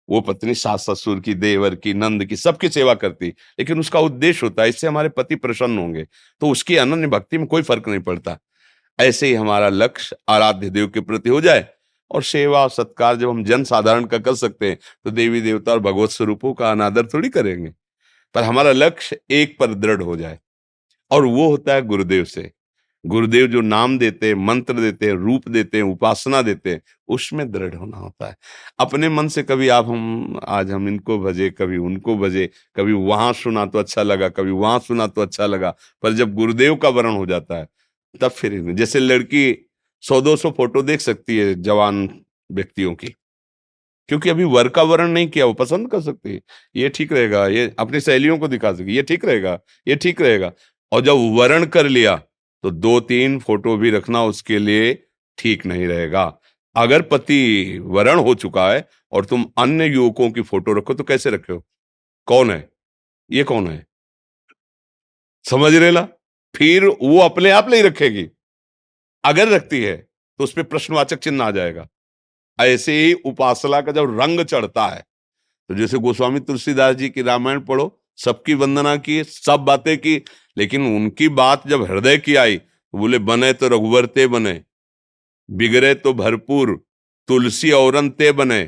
वो 0.08 0.20
पत्नी 0.20 0.54
सास 0.54 0.86
ससुर 0.90 1.20
की, 1.20 1.34
देवर 1.34 1.74
की, 1.74 1.94
नंद 1.94 2.24
की 2.24 2.36
सबकी 2.36 2.68
सेवा 2.68 2.94
करती। 2.94 3.28
लेकिन 3.28 3.80
उसका 3.80 4.00
उद्देश्य 4.00 4.46
होता 4.46 4.62
है, 4.62 4.68
इससे 4.68 4.86
हमारे 4.86 5.08
पति 5.08 5.36
प्रसन्न 5.36 5.78
होंगे। 5.78 6.04
तो 6.40 6.50
उसकी 6.50 6.76
अनन्य 6.76 7.06
भक्ति 7.06 7.38
में 7.38 7.46
कोई 7.46 7.62
फ़र्क 7.62 7.88
नहीं 7.88 8.00
पड़ता। 8.00 8.38
ऐसे 9.00 9.26
ही 9.26 9.34
हमारा 9.34 9.68
लक्ष्य 9.68 10.16
आराध्य 10.28 10.70
देव 10.70 10.88
के 10.88 11.00
प्रति 11.00 11.30
हो 11.30 11.40
जाए 11.40 11.66
और 12.10 12.22
सेवा 12.22 12.68
सत्कार 12.68 13.16
जब 13.16 13.28
हम 13.28 13.44
जन 13.44 13.64
साधारण 13.64 14.04
का 14.04 14.18
कर 14.18 14.34
सकते 14.34 14.68
हैं 14.68 14.78
तो 15.04 15.10
देवी 15.10 15.40
देवता 15.40 15.72
और 15.72 15.80
भगवत 15.80 16.10
स्वरूपों 16.10 16.54
का 16.54 16.70
अनादर 16.70 17.06
थोड़ी 17.06 17.28
करेंगे। 17.28 17.70
पर 18.34 18.42
हमारा 18.42 18.72
लक्ष्य 18.72 19.18
एक 19.30 19.56
पर 19.60 19.74
दृढ़ 19.74 20.02
हो 20.02 20.16
जाए। 20.16 20.38
और 21.10 21.26
वो 21.26 21.48
होता 21.50 21.74
है 21.74 21.82
गुरुदेव 21.82 22.24
से। 22.24 22.52
गुरुदेव 23.06 23.46
जो 23.46 23.60
नाम 23.60 23.96
देते 23.98 24.28
हैं, 24.28 24.34
मंत्र 24.36 24.74
देते 24.74 25.06
हैं, 25.06 25.14
रूप 25.14 25.48
देते 25.48 25.76
हैं, 25.76 25.84
उपासना 25.84 26.40
देते 26.42 26.70
हैं, 26.70 26.80
उसमें 27.08 27.50
दृढ़ 27.52 27.74
होना 27.74 27.96
होता 27.96 28.28
है। 28.28 28.36
अपने 28.78 29.08
मन 29.08 29.28
से 29.28 29.42
कभी 29.42 29.68
आप 29.68 29.86
हम, 29.86 30.40
आज 30.44 30.70
हम 30.70 30.88
इनको 30.88 31.18
भजे, 31.18 31.50
कभी 31.50 31.76
उनको 31.78 32.16
भजे, 32.18 32.48
कभी 32.76 32.92
वहाँ 32.92 33.32
सुना 33.34 33.66
तो 33.66 33.78
अच्छा 33.78 34.02
लगा, 34.02 34.28
कभी 34.30 34.50
वहाँ 34.52 34.78
सुना 34.78 35.06
तो 35.06 35.22
अच्छा 35.22 35.46
लगा, 35.46 35.74
पर 36.02 36.12
जब 36.12 36.34
गुरुदेव 36.34 36.76
का 36.76 36.88
वर्ण 36.90 37.14
हो 37.16 37.26
जाता 37.26 37.58
है, 37.58 37.68
तब 38.20 38.30
फिर 38.30 38.60
जैसे 38.72 39.00
लड़की 39.00 39.54
सौ 40.02 40.20
दो 40.20 40.36
सौ 40.36 40.50
फ़ोटो 40.50 40.82
देख 40.82 41.00
सकती 41.00 41.36
है 41.38 41.54
जवान 41.62 42.08
व्यक्तियों 42.50 42.94
की, 42.94 43.14
क्योंकि 44.08 44.30
अभी 44.30 44.44
वर 44.46 44.68
का 44.68 44.82
वर्ण 44.84 45.08
नहीं 45.08 45.28
किया, 45.28 45.44
वो 45.46 45.52
पसंद 45.54 45.90
कर 45.90 46.00
सकती 46.02 46.34
है। 46.34 46.40
ये 46.76 46.88
ठीक 46.88 47.12
रहेगा, 47.12 47.46
ये 47.48 47.72
अपनी 47.78 48.00
सहेलियों 48.00 48.38
को 48.38 48.48
दिखा 48.48 48.72
सके, 48.72 48.92
ये 48.92 49.02
ठीक 49.02 49.24
रहेगा, 49.24 49.58
ये 49.86 49.96
ठीक 49.96 50.20
रहेगा। 50.20 50.52
और 50.92 51.00
जब 51.02 51.16
वर्ण 51.36 51.66
कर 51.66 51.86
लिया 51.88 52.20
तो 52.66 52.70
दो 52.70 52.98
तीन 53.00 53.38
फ़ोटो 53.38 53.76
भी 53.76 53.90
रखना 53.90 54.22
उसके 54.24 54.58
लिए 54.58 54.94
ठीक 55.38 55.66
नहीं 55.66 55.86
रहेगा। 55.86 56.22
अगर 56.76 57.02
पति 57.02 57.78
वरण 57.82 58.18
हो 58.18 58.34
चुका 58.34 58.68
है 58.72 58.88
और 59.12 59.24
तुम 59.24 59.44
अन्य 59.58 59.86
युवकों 59.86 60.30
की 60.30 60.42
फ़ोटो 60.42 60.72
रखो 60.72 60.94
तो 60.94 61.04
कैसे 61.04 61.30
रखे 61.30 61.52
हो? 61.52 61.64
कौन 62.28 62.50
है? 62.50 62.68
ये 63.30 63.44
कौन 63.44 63.68
है? 63.68 63.86
समझ 65.44 65.74
रहे 65.74 65.90
ला? 65.90 66.02
फिर 66.54 66.84
वो 66.84 67.18
अपने 67.18 67.50
आप 67.50 67.68
नहीं 67.68 67.82
रखेगी। 67.82 68.28
अगर 69.24 69.48
रखती 69.48 69.82
है 69.82 69.96
तो 69.96 70.44
उस 70.44 70.52
पर 70.52 70.62
प्रश्नवाचक 70.62 71.18
चिन्ह 71.18 71.44
आ 71.44 71.50
जाएगा। 71.50 71.88
ऐसे 72.58 72.92
ही 72.92 73.12
उपासना 73.26 73.80
का 73.80 73.92
जब 73.92 74.20
रंग 74.20 74.44
चढ़ता 74.44 74.86
है 74.86 75.04
तो 75.70 75.74
जैसे 75.74 75.98
गोस्वामी 75.98 76.40
तुलसीदास 76.40 76.96
जी 76.96 77.10
की 77.10 77.22
रामायण 77.22 77.60
पढ़ो 77.60 77.86
सबकी 78.18 78.54
वंदना 78.54 78.96
की, 78.96 79.22
सब 79.24 79.60
बातें 79.60 79.96
की, 79.98 80.22
लेकिन 80.56 80.86
उनकी 80.86 81.28
बात 81.30 81.66
जब 81.68 81.82
हृदय 81.82 82.16
की 82.18 82.34
आई 82.36 82.56
तो 82.56 82.98
बोले, 82.98 83.18
बने 83.18 83.52
तो 83.52 83.68
रघुवरते 83.68 84.26
बने, 84.26 84.60
बिगड़े 85.48 85.94
तो 85.94 86.12
भरपूर, 86.14 86.74
तुलसी 87.28 87.70
औरन 87.70 88.08
ते 88.10 88.30
बने, 88.32 88.62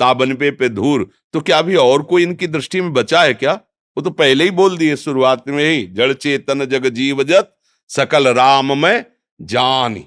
ताबन 0.00 0.34
पे 0.34 0.50
पे 0.50 0.68
धूर। 0.68 1.08
तो 1.32 1.40
क्या 1.40 1.58
अभी 1.58 1.74
और 1.76 2.02
कोई 2.02 2.22
इनकी 2.22 2.46
दृष्टि 2.46 2.80
में 2.80 2.92
बचा 2.92 3.22
है 3.22 3.34
क्या? 3.34 3.52
वो 3.96 4.02
तो 4.02 4.10
पहले 4.10 4.44
ही 4.44 4.50
बोल 4.50 4.76
दिए 4.76 4.96
शुरुआत 4.96 5.48
में 5.48 5.64
ही, 5.64 5.86
जड़ 5.86 6.12
चेतन 6.12 6.64
जग 6.64 6.86
जीव 6.86 7.22
जत, 7.24 7.56
सकल 7.90 8.28
राम 8.28 8.78
में 8.78 9.04
जानी। 9.40 10.04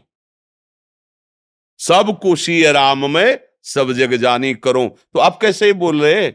सब 1.80 2.18
कुशी 2.22 2.62
राम 2.64 3.10
में, 3.12 3.40
सब 3.64 3.92
जग 3.92 4.14
जानी 4.14 4.54
करो। 4.54 4.88
तो 5.14 5.20
आप 5.20 5.40
कैसे 5.42 5.66
ही 5.66 5.74
बोल 5.74 6.02
रहे 6.02 6.32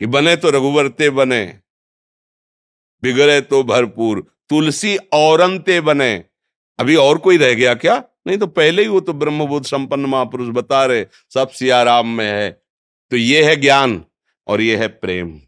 कि 0.00 0.06
बने 0.06 0.36
तो 0.36 0.50
रघुवरते 0.50 1.10
बने, 1.10 1.44
बिगड़े 3.02 3.40
तो 3.40 3.62
भरपूर, 3.62 4.20
तुलसी 4.48 4.96
औरंते 4.96 5.80
बने। 5.80 6.14
अभी 6.78 6.96
और 6.96 7.18
कोई 7.18 7.36
रह 7.36 7.54
गया 7.54 7.74
क्या? 7.74 8.02
नहीं 8.26 8.38
तो 8.38 8.46
पहले 8.46 8.82
ही 8.82 8.88
वो 8.88 9.00
तो 9.00 9.12
ब्रह्मबोध 9.12 9.64
संपन्न 9.64 10.06
महापुरुष 10.06 10.48
बता 10.48 10.84
रहे, 10.86 11.04
सब 11.34 11.48
सियाराम 11.48 12.08
में 12.08 12.26
है। 12.26 12.50
तो 13.12 13.16
ये 13.16 13.44
है 13.44 13.56
ज्ञान 13.56 14.04
और 14.46 14.60
ये 14.60 14.76
है 14.76 14.88
प्रेम। 14.88 15.40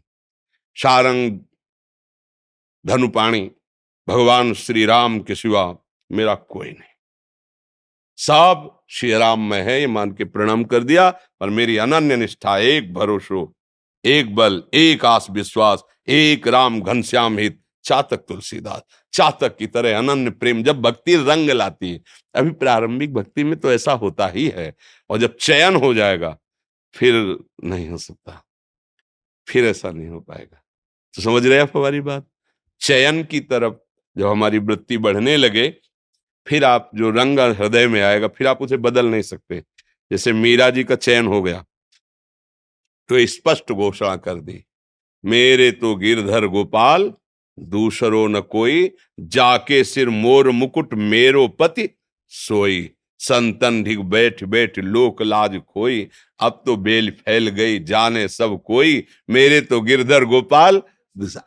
सारंग 0.77 1.39
धनुपाणी, 2.85 3.51
भगवान 4.07 4.53
श्री 4.53 4.85
राम 4.85 5.19
के 5.19 5.35
सिवा 5.35 5.75
मेरा 6.11 6.35
कोई 6.35 6.67
नहीं। 6.67 6.89
सब 8.17 8.69
श्री 8.89 9.11
राम 9.11 9.49
में 9.49 9.61
है, 9.61 9.79
ये 9.79 9.87
मान 9.87 10.11
के 10.11 10.23
प्रणाम 10.23 10.63
कर 10.63 10.83
दिया, 10.83 11.09
पर 11.09 11.49
मेरी 11.49 11.77
अनन्य 11.77 12.15
निष्ठा, 12.15 12.57
एक 12.57 12.93
भरोसो 12.93 13.45
एक 14.05 14.35
बल, 14.35 14.63
एक 14.73 15.05
आस 15.05 15.27
विश्वास, 15.31 15.83
एक 16.07 16.47
राम 16.47 16.81
घनश्याम 16.81 17.37
हित। 17.37 17.57
चातक 17.83 18.17
तुलसीदास, 18.17 18.81
चातक 19.13 19.57
की 19.57 19.67
तरह 19.67 19.97
अनन्य 19.97 20.29
प्रेम, 20.29 20.63
जब 20.63 20.81
भक्ति 20.81 21.15
रंग 21.15 21.49
लाती 21.49 21.91
है। 21.91 22.01
अभी 22.35 22.51
प्रारंभिक 22.51 23.13
भक्ति 23.13 23.43
में 23.43 23.59
तो 23.59 23.71
ऐसा 23.71 23.91
होता 23.91 24.27
ही 24.27 24.47
है, 24.47 24.75
और 25.09 25.17
जब 25.17 25.37
चयन 25.37 25.75
हो 25.75 25.93
जाएगा, 25.93 26.37
फिर 26.93 27.13
नहीं 27.63 27.89
हो 27.89 27.97
सकता। 27.97 28.45
फिर 29.47 29.65
ऐसा 29.65 29.91
नहीं 29.91 30.07
हो 30.07 30.19
पाएगा। 30.19 30.63
तो 31.15 31.21
समझ 31.21 31.47
रहे 31.47 31.59
आप 31.59 31.77
हमारी 31.77 32.01
बात? 32.01 32.27
चयन 32.81 33.23
की 33.23 33.39
तरफ़ 33.39 33.73
जब 34.17 34.27
हमारी 34.27 34.57
वृत्ति 34.57 34.97
बढ़ने 34.97 35.37
लगे, 35.37 35.73
फिर 36.47 36.65
आप 36.65 36.91
जो 36.95 37.09
रंग 37.09 37.39
हृदय 37.39 37.87
में 37.87 38.01
आएगा, 38.01 38.27
फिर 38.27 38.47
आप 38.47 38.61
उसे 38.61 38.77
बदल 38.77 39.05
नहीं 39.05 39.21
सकते। 39.21 39.63
जैसे 40.11 40.33
मीरा 40.33 40.69
जी 40.69 40.83
का 40.83 40.95
चयन 40.95 41.27
हो 41.27 41.41
गया 41.41 41.65
तो 43.11 43.25
स्पष्ट 43.27 43.71
घोषणा 43.71 44.15
कर 44.17 44.35
दी। 44.35 44.63
मेरे 45.23 45.71
तो 45.71 45.95
गिरधर 45.95 46.45
गोपाल, 46.47 47.11
दूसरो 47.57 48.27
न 48.27 48.39
कोई, 48.41 48.91
जाके 49.19 49.83
सिर 49.83 50.09
मोर 50.09 50.49
मुकुट 50.51 50.93
मेरो 50.93 51.47
पति, 51.59 51.87
सोई, 52.31 52.89
संतन 53.19 53.81
ढिग 53.83 53.99
बैठ 54.09 54.43
बैठ 54.43 54.79
लोक 54.79 55.21
लाज 55.21 55.57
खोई, 55.59 56.07
अब 56.39 56.61
तो 56.65 56.75
बेल 56.77 57.09
फैल 57.11 57.47
गई, 57.49 57.79
जाने 57.79 58.27
सब 58.27 58.59
कोई, 58.65 59.03
मेरे 59.29 59.61
तो 59.61 59.81
गिरधर 59.81 60.25
गोपाल। 60.25 60.81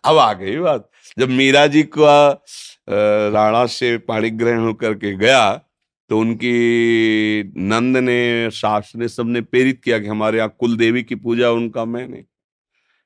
अब 0.04 0.18
आ 0.18 0.32
गई 0.32 0.56
बात। 0.58 0.88
जब 1.18 1.28
मीरा 1.30 1.66
जी 1.66 1.82
का 1.82 2.44
राणा 2.88 3.64
से 3.66 3.96
पाणी 3.98 4.30
ग्रहण 4.30 4.58
होकर 4.58 4.94
के 4.94 5.16
गया 5.16 5.60
तो 6.08 6.18
उनकी 6.18 7.52
नंद 7.56 7.96
ने, 7.96 8.50
सास 8.50 8.92
ने 8.96 9.08
सबने 9.08 9.40
प्रेरित 9.40 9.80
किया 9.84 9.98
कि 9.98 10.06
हमारे 10.06 10.38
यहाँ 10.38 10.56
कुल 10.58 10.76
देवी 10.76 11.02
की 11.02 11.14
पूजा 11.14 11.50
उनका 11.50 11.84
मैंने। 11.84 12.24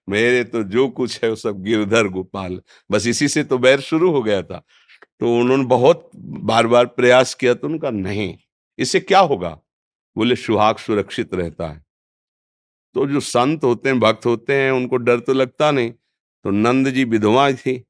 मेरे 0.09 0.45
तो 0.45 0.63
जो 0.63 0.89
कुछ 0.89 1.25
है 1.25 1.31
वो 1.31 1.37
सब 1.37 1.63
गिरधर 1.63 2.09
गोपाल। 2.09 2.61
बस 2.91 3.07
इसी 3.07 3.29
से 3.29 3.45
तो 3.45 3.59
बैर 3.59 3.81
शुरू 3.81 4.11
हो 4.11 4.23
गया 4.23 4.43
था। 4.43 4.63
तो 5.21 5.39
उन्होंने 5.39 5.65
बहुत 5.65 6.11
बार 6.17 6.67
बार 6.67 6.87
प्रयास 6.87 7.35
किया 7.35 7.55
तो 7.55 7.69
उनका 7.69 7.91
नहीं। 7.91 8.37
इससे 8.79 9.01
क्या 9.01 9.21
होगा? 9.21 9.61
बोले, 10.17 10.37
सुहाग 10.37 10.77
सुरक्षित 10.77 11.35
रहता 11.35 11.69
है। 11.69 11.85
तो 12.95 13.07
जो 13.07 13.21
संत 13.21 13.65
होते 13.65 13.89
हैं, 13.89 14.01
भक्त 14.01 14.27
होते 14.27 14.55
हैं, 14.55 14.73
उनको 14.73 14.97
डर 14.97 15.21
तो 15.21 15.33
लगता 15.33 15.71
नहीं। 15.71 15.91
तो 16.45 16.51
नंद 16.51 16.91
जी 16.91 17.05
विधवा 17.05 17.53
थी। 17.53 17.85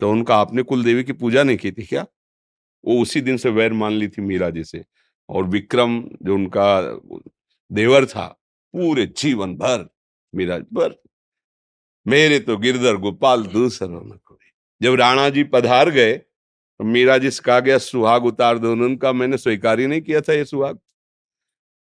तो 0.00 0.10
उनका 0.10 0.36
आपने 0.36 0.62
कुल 0.62 0.84
देवी 0.84 1.04
की 1.04 1.12
पूजा 1.12 1.42
नहीं 1.42 1.56
की 1.56 1.72
थी 1.72 1.82
क्या? 1.82 2.06
वो 2.86 3.00
उसी 3.02 3.20
दिन 3.20 3.36
से 3.36 3.50
वैर 3.50 3.72
मान 3.72 3.92
ली 3.92 4.08
थी 4.08 4.22
मीरा 4.22 4.50
जी 4.50 4.64
से। 4.64 4.84
और 5.28 5.44
विक्रम 5.46 6.00
जो 6.22 6.34
उनका 6.34 6.80
देवर 7.70 8.04
था, 8.06 8.26
पूरे 8.74 9.06
जीवन 9.18 9.54
भर 9.56 9.88
मीरा 10.32 10.58
भर 10.72 10.94
मेरे 12.06 12.38
तो 12.38 12.56
गिरधर 12.56 12.96
गोपाल 12.96 13.42
दूसर 13.44 13.88
न 13.88 14.18
कोई। 14.24 14.50
जब 14.80 14.94
राणा 14.94 15.28
जी 15.28 15.44
पधार 15.44 15.90
गए 15.90 16.12
तो 16.14 16.84
मीरा 16.84 17.16
जी 17.18 17.30
से 17.30 17.42
कहा 17.44 17.60
गया, 17.60 17.78
सुहाग 17.78 18.24
उतार 18.26 18.58
दो 18.58 18.72
उनका 18.74 19.12
मैंने 19.12 19.36
स्वीकार 19.38 19.80
ही 19.80 19.86
नहीं 19.86 20.00
किया 20.00 20.20
था 20.20 20.32
ये 20.32 20.44
सुहाग। 20.44 20.78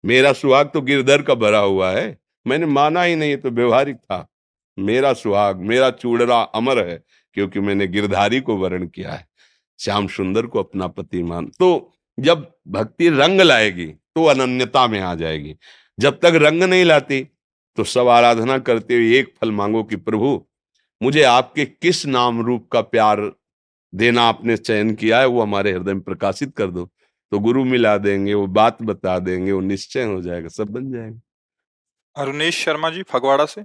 मेरा 0.03 0.33
सुहाग 0.33 0.69
तो 0.73 0.81
गिरधर 0.81 1.21
का 1.21 1.35
भरा 1.35 1.59
हुआ 1.59 1.91
है, 1.91 2.17
मैंने 2.45 2.65
माना 2.65 3.03
ही 3.03 3.15
नहीं 3.15 3.37
तो 3.37 3.49
व्यवहारिक 3.49 3.95
था। 3.95 4.27
मेरा 4.77 5.13
सुहाग, 5.13 5.59
मेरा 5.61 5.89
चूड़रा 5.91 6.41
अमर 6.55 6.85
है, 6.87 7.03
क्योंकि 7.33 7.59
मैंने 7.59 7.87
गिरधारी 7.87 8.39
को 8.41 8.55
वर्ण 8.57 8.87
किया 8.87 9.11
है। 9.11 9.27
श्याम 9.81 10.07
सुंदर 10.07 10.45
को 10.45 10.59
अपना 10.59 10.87
पति 10.87 11.23
मान 11.23 11.45
तो 11.59 11.93
जब 12.19 12.55
भक्ति 12.67 13.09
रंग 13.09 13.41
लाएगी 13.41 13.85
तो 13.85 14.25
अनन्यता 14.25 14.87
में 14.87 14.99
आ 14.99 15.15
जाएगी। 15.15 15.55
जब 15.99 16.19
तक 16.19 16.31
रंग 16.35 16.63
नहीं 16.63 16.85
लाती 16.85 17.27
तो 17.77 17.83
सब 17.83 18.07
आराधना 18.07 18.57
करते 18.59 18.95
हुए 18.95 19.19
एक 19.19 19.33
फल 19.41 19.51
मांगो 19.51 19.83
कि, 19.83 19.95
प्रभु, 19.95 20.45
मुझे 21.03 21.23
आपके 21.23 21.65
किस 21.65 22.05
नाम 22.05 22.41
रूप 22.41 22.69
का 22.71 22.81
प्यार 22.81 23.31
देना 23.95 24.23
आपने 24.23 24.57
चयन 24.57 24.95
किया 24.95 25.19
है, 25.19 25.25
वो 25.25 25.41
हमारे 25.41 25.71
हृदय 25.71 25.93
में 25.93 26.01
प्रकाशित 26.01 26.55
कर 26.55 26.67
दो। 26.67 26.85
तो 27.31 27.39
गुरु 27.39 27.65
मिला 27.65 27.97
देंगे, 27.97 28.33
वो 28.33 28.47
बात 28.47 28.81
बता 28.81 29.19
देंगे, 29.19 29.51
वो 29.51 29.61
निश्चय 29.61 30.03
हो 30.03 30.21
जाएगा, 30.21 30.47
सब 30.47 30.67
बन 30.67 30.91
जाएगा। 30.91 31.21
अरुणेश 32.15 32.65
शर्मा 32.65 32.89
जी, 32.89 33.03
फगवाड़ा 33.03 33.45
से? 33.45 33.61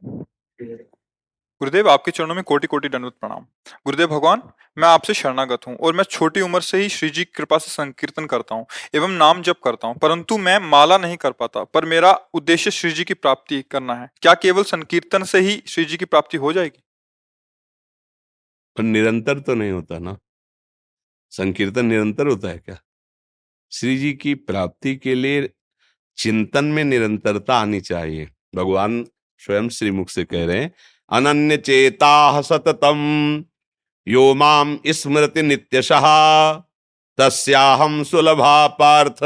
गुरुदेव, 1.60 1.88
आपके 1.88 2.10
चरणों 2.10 2.34
में 2.34 2.42
कोटि 2.44 2.66
कोटि 2.66 2.88
दंडवत 2.88 3.12
प्रणाम। 3.20 3.44
गुरुदेव 3.84 4.06
भगवान, 4.06 4.42
मैं 4.78 4.88
आपसे 4.88 5.14
शरणागत 5.14 5.66
हूँ 5.66 5.76
और 5.76 5.94
मैं 5.94 6.04
छोटी 6.04 6.40
उम्र 6.40 6.60
से 6.60 6.78
ही 6.78 6.88
श्री 6.88 7.08
जी 7.10 7.24
की 7.24 7.32
कृपा 7.34 7.58
से 7.58 7.70
संकीर्तन 7.70 8.26
करता 8.26 8.54
हूँ 8.54 8.66
एवं 8.94 9.10
नाम 9.10 9.40
जप 9.42 9.60
करता 9.64 9.88
हूँ, 9.88 9.96
परंतु 9.96 10.38
मैं 10.38 10.58
माला 10.60 10.98
नहीं 10.98 11.16
कर 11.16 11.32
पाता, 11.32 11.62
पर 11.64 11.84
मेरा 11.84 12.12
उद्देश्य 12.34 12.70
श्री 12.70 12.90
जी 12.92 13.04
की 13.04 13.14
प्राप्ति 13.14 13.62
करना 13.62 13.94
है। 13.94 14.08
क्या 14.22 14.34
केवल 14.34 14.62
संकीर्तन 14.62 15.24
से 15.24 15.40
ही 15.40 15.62
श्री 15.66 15.84
जी 15.84 15.96
की 15.96 16.04
प्राप्ति 16.04 16.36
हो 16.36 16.52
जाएगी? 16.52 16.82
पर 18.76 18.82
निरंतर 18.82 19.38
तो 19.38 19.54
नहीं 19.54 19.70
होता 19.70 19.98
ना। 19.98 20.16
संकीर्तन 21.32 21.86
निरंतर 21.86 22.26
होता 22.26 22.48
है 22.48 22.58
क्या? 22.58 22.78
श्री 23.72 23.96
जी 23.98 24.12
की 24.12 24.34
प्राप्ति 24.34 24.94
के 24.96 25.14
लिए 25.14 25.48
चिंतन 26.18 26.64
में 26.64 26.84
निरंतरता 26.84 27.58
आनी 27.58 27.80
चाहिए। 27.80 28.28
भगवान 28.54 29.04
स्वयं 29.40 29.68
श्रीमुख 29.68 30.08
से 30.08 30.24
कह 30.24 30.44
रहे 30.44 30.60
हैं 30.62 30.72
अनन्य 31.10 31.56
चेता 31.56 32.40
सततम। 32.42 33.44
यो 34.06 34.34
माम 34.34 34.78
स्मृति 34.86 35.42
नित्यशः। 35.42 36.06
सुलभा 38.04 38.66
पार्थ। 38.80 39.18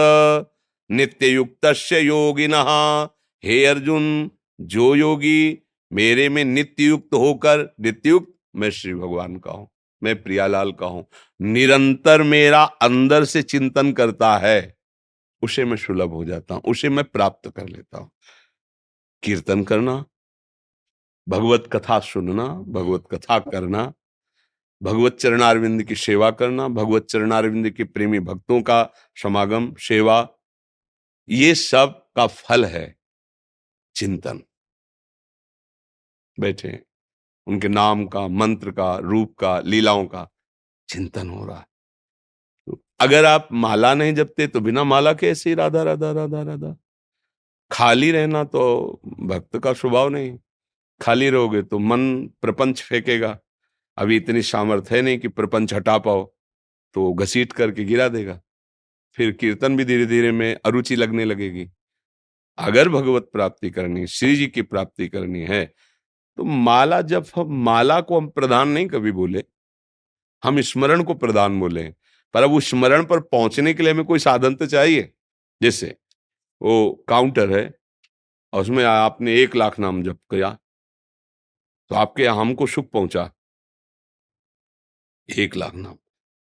नित्य 0.90 1.26
युक्त 1.26 1.66
योगिन। 1.92 2.54
हे 3.44 3.64
अर्जुन, 3.64 4.30
जो 4.60 4.94
योगी, 4.94 5.58
मेरे 5.90 6.28
में 6.28 6.44
नित्य 6.44 6.84
युक्त 6.84 7.14
होकर 7.14 7.74
नित्युक्त 7.80 8.34
मैं 8.56 8.70
श्री 8.70 8.94
भगवान 8.94 9.36
का 9.36 9.50
हूँ, 9.50 9.68
मैं 10.02 10.22
प्रियालाल 10.22 10.72
का 10.72 10.86
हूँ। 10.86 11.04
निरंतर 11.40 12.22
मेरा 12.22 12.62
अंदर 12.82 13.24
से 13.24 13.42
चिंतन 13.42 13.92
करता 13.92 14.36
है, 14.38 14.76
उसे 15.42 15.64
मैं 15.64 15.76
सुलभ 15.76 16.12
हो 16.12 16.24
जाता 16.24 16.54
हूँ, 16.54 16.62
उसे 16.66 16.88
मैं 16.88 17.04
प्राप्त 17.04 17.50
कर 17.56 17.68
लेता 17.68 17.98
हूँ। 17.98 18.10
कीर्तन 19.22 19.64
करना 19.64 20.04
भगवत 21.28 21.70
कथा 21.72 22.00
सुनना, 22.00 22.46
भगवत 22.46 23.04
कथा 23.14 23.38
करना, 23.38 23.92
भगवत 24.82 25.16
चरणारविंद 25.16 25.82
की 25.82 25.94
सेवा 25.94 26.30
करना, 26.30 26.68
भगवत 26.68 27.04
चरणारविंद 27.04 27.70
के 27.70 27.84
प्रेमी 27.84 28.20
भक्तों 28.20 28.62
का 28.62 28.90
समागम, 29.22 29.74
सेवा, 29.74 30.28
ये 31.28 31.54
सब 31.54 32.06
का 32.16 32.26
फल 32.26 32.64
है 32.64 32.96
चिंतन। 33.94 34.42
बैठे 36.40 36.84
उनके 37.46 37.68
नाम 37.68 38.06
का, 38.06 38.28
मंत्र 38.28 38.70
का, 38.70 38.96
रूप 38.96 39.36
का, 39.38 39.60
लीलाओं 39.60 40.06
का 40.06 40.28
चिंतन 40.88 41.30
हो 41.30 41.46
रहा 41.46 41.58
है। 41.58 41.66
तो 42.66 42.82
अगर 43.00 43.24
आप 43.24 43.48
माला 43.52 43.94
नहीं 43.94 44.14
जपते 44.14 44.46
तो 44.46 44.60
बिना 44.60 44.84
माला 44.84 45.12
के 45.12 45.28
ऐसे 45.28 45.50
ही 45.50 45.56
राधा 45.56 45.82
राधा 45.82 46.12
राधा 46.12 46.42
राधा। 46.42 46.76
खाली 47.72 48.10
रहना 48.12 48.44
तो 48.44 49.00
भक्त 49.20 49.58
का 49.58 49.72
स्वभाव 49.72 50.08
नहीं। 50.08 50.38
खाली 51.00 51.30
रहोगे 51.30 51.62
तो 51.62 51.78
मन 51.78 52.02
प्रपंच 52.42 52.82
फेंकेगा। 52.82 53.38
अभी 53.98 54.16
इतनी 54.16 54.42
सामर्थ्य 54.42 54.96
है 54.96 55.02
नहीं 55.02 55.18
कि 55.18 55.28
प्रपंच 55.30 55.74
हटा 55.74 55.96
पाओ 55.98 56.24
तो 56.94 57.12
घसीट 57.14 57.52
करके 57.52 57.84
गिरा 57.84 58.08
देगा। 58.08 58.40
फिर 59.16 59.30
कीर्तन 59.32 59.76
भी 59.76 59.84
धीरे 59.84 60.06
धीरे 60.06 60.32
में 60.32 60.54
अरुचि 60.56 60.96
लगने 60.96 61.24
लगेगी। 61.24 61.68
अगर 62.58 62.88
भगवत 62.88 63.28
प्राप्ति 63.32 63.70
करनी, 63.70 64.06
श्री 64.06 64.36
जी 64.36 64.46
की 64.48 64.62
प्राप्ति 64.62 65.08
करनी 65.08 65.40
है 65.42 65.64
तो 66.38 66.44
माला 66.44 67.00
जब 67.02 67.26
हम, 67.36 67.52
माला 67.54 68.00
को 68.00 68.18
हम 68.18 68.28
प्रधान 68.28 68.68
नहीं 68.68 68.86
कभी 68.88 69.12
बोले, 69.12 69.42
हम 70.42 70.60
स्मरण 70.62 71.02
को 71.02 71.14
प्रधान 71.16 71.58
बोले 71.60 71.82
पर 72.34 72.42
अब 72.42 72.52
उस 72.52 72.70
स्मरण 72.70 73.04
पर 73.04 73.20
पहुँचने 73.22 73.72
के 73.74 73.82
लिए 73.82 73.92
हमें 73.92 74.04
कोई 74.04 74.18
साधन 74.18 74.54
तो 74.54 74.66
चाहिए। 74.66 75.12
जैसे 75.60 75.94
वो 76.60 77.04
काउंटर 77.08 77.52
है, 77.52 77.72
और 78.52 78.60
उसमें 78.62 78.84
आपने 78.84 79.34
एक 79.36 79.56
लाख 79.56 79.78
नाम 79.78 80.02
जप 80.02 80.18
किया 80.30 80.56
तो 81.90 81.96
आपके 81.96 82.22
यहाँ 82.22 82.40
हमको 82.40 82.66
सुख 82.66 82.90
पहुँचा। 82.90 83.30
एक 85.28 85.56
लाख 85.56 85.74
नाम 85.74 85.96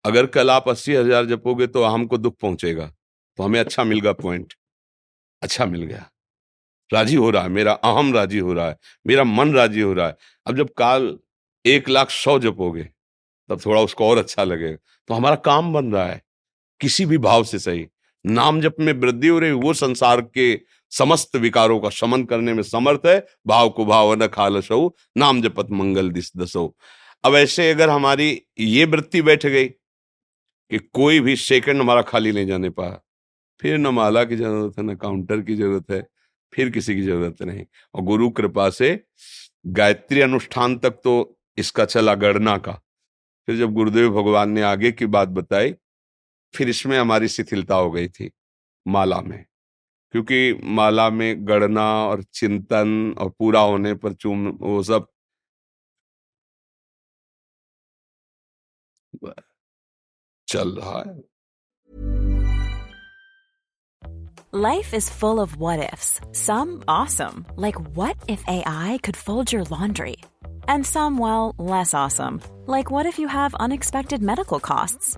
अगर 0.06 0.26
कल 0.26 0.50
आप 0.50 0.68
अस्सी 0.70 0.96
हज़ार 0.96 1.26
जपोगे 1.26 1.68
तो 1.68 1.84
हमको 1.84 2.18
दुख 2.18 2.36
पहुंचेगा। 2.42 2.86
तो 3.40 3.44
हमें 3.44 3.60
अच्छा 3.60 3.84
मिल 3.84 4.00
गया 4.00 4.14
पॉइंट। 4.14 4.54
अच्छा 5.42 5.66
मिल 5.66 5.84
गया। 5.84 6.10
राज़ी 6.92 7.16
हो 7.16 7.30
रहा 7.30 7.44
है। 7.44 7.50
मेरा 7.50 7.74
अहम 7.74 8.14
राज़ी 8.14 8.38
हो 8.38 8.54
रहा 8.54 8.68
है। 8.70 8.78
मेरा 9.06 9.24
मन 9.24 9.54
राज़ी 9.54 9.82
हो 9.82 9.94
रहा 9.94 10.08
है। 10.08 10.18
अब 10.48 10.58
जब 10.58 10.70
काल 10.70 11.18
एक 11.66 11.90
लाख 11.90 12.10
सौ 12.10 12.38
जपोगे, 12.40 12.84
तब 13.50 13.62
थोड़ा 13.66 13.82
उसको 13.82 14.10
और 14.10 14.18
अच्छा 14.18 14.44
लगेगा। 14.44 14.78
तो 15.10 15.14
हमारा 15.14 15.36
काम 15.36 15.74
बन 15.74 15.92
रहा 15.94 16.06
है। 16.06 16.22
किसी 16.82 17.06
भी 17.06 17.18
भाव 17.18 17.44
से 17.44 17.60
सही। 17.60 17.88
नाम 18.26 18.62
जप 18.62 18.76
में 18.80 18.94
वृद्धि 18.94 19.28
हो 19.28 19.40
रही, 19.40 19.52
वो 19.52 19.74
संसार 19.74 20.22
के 20.22 20.54
समस्त 20.94 21.36
विकारों 21.36 21.80
का 21.80 21.90
शमन 21.90 22.24
करने 22.24 22.54
में 22.54 22.64
समर्थ 22.64 23.06
है। 23.06 23.20
भाव 23.48 23.70
को 23.70 23.86
भाव 23.86 24.14
न 24.14 24.28
खालसो, 24.28 24.96
नाम 25.18 25.42
जपत 25.42 25.72
मंगल 25.72 26.10
दिस 26.12 26.36
दसो। 26.38 26.76
अब 27.24 27.36
ऐसे 27.36 27.70
अगर 27.72 27.90
हमारी 27.90 28.42
ये 28.60 28.86
वृत्ति 28.86 29.22
बैठ 29.22 29.46
गई 29.46 29.66
कि 29.66 30.78
कोई 30.94 31.20
भी 31.20 31.36
सेकंड 31.36 31.82
हमारा 31.82 32.02
खाली 32.02 32.32
नहीं 32.32 32.48
जाने 32.48 32.70
पाया 32.70 33.00
फिर 33.62 33.78
न 33.78 33.88
माला 33.88 34.24
की 34.24 34.36
ज़रूरत 34.36 34.78
है, 34.78 34.84
न 34.86 34.96
काउंटर 34.96 35.42
की 35.42 35.56
ज़रूरत 35.56 35.92
है, 35.92 36.02
फिर 36.54 36.70
किसी 36.70 36.96
की 36.96 37.02
ज़रूरत 37.02 37.42
नहीं। 37.42 37.66
और 37.96 38.02
गुरु 38.02 38.30
कृपा 38.30 38.70
से 38.70 39.00
गायत्री 39.68 40.22
अनुष्ठान 40.22 40.78
तक 40.78 41.00
तो 41.04 41.14
इसका 41.58 41.86
चला 41.86 42.14
गणना 42.16 42.58
का। 42.58 42.72
फिर 43.48 43.58
जब 43.58 43.74
गुरुदेव 43.74 44.10
भगवान 44.12 44.50
ने 44.50 44.62
आगे 44.62 44.92
की 44.92 45.06
बात 45.06 45.28
बताई, 45.30 45.74
फिर 46.54 46.70
इसमें 46.70 46.98
हमारी 46.98 47.28
शिथिलता 47.28 47.76
हो 47.76 47.92
गई 47.92 48.08
थी, 48.08 48.32
माला 48.86 49.22
में। 49.22 49.46
क्योंकि 50.14 50.60
माला 50.78 51.10
में 51.10 51.48
गणना 51.48 51.86
और 52.08 52.22
चिंतन 52.34 52.90
और 53.20 53.30
पूरा 53.40 53.60
होने 53.60 53.94
पर 54.04 54.14
चूम 54.14 54.48
वो 54.62 54.82
सब 54.84 55.08
चल 60.48 60.76
रहा 60.82 61.00
है 61.00 61.22
Life 64.64 64.94
is 64.94 65.10
full 65.20 65.40
of 65.42 65.54
what 65.62 65.80
ifs. 65.84 66.10
Some 66.40 66.74
awesome, 66.88 67.40
like 67.64 67.78
what 68.00 68.28
if 68.34 68.44
AI 68.48 69.00
could 69.02 69.18
fold 69.18 69.52
your 69.52 69.64
laundry? 69.72 70.18
And 70.68 70.86
some, 70.86 71.18
well, 71.18 71.56
less 71.58 71.96
awesome. 71.96 72.40
Like 72.68 72.92
what 72.92 73.08
if 73.08 73.18
you 73.18 73.28
have 73.28 73.56
unexpected 73.68 74.22
medical 74.22 74.60
costs? 74.60 75.18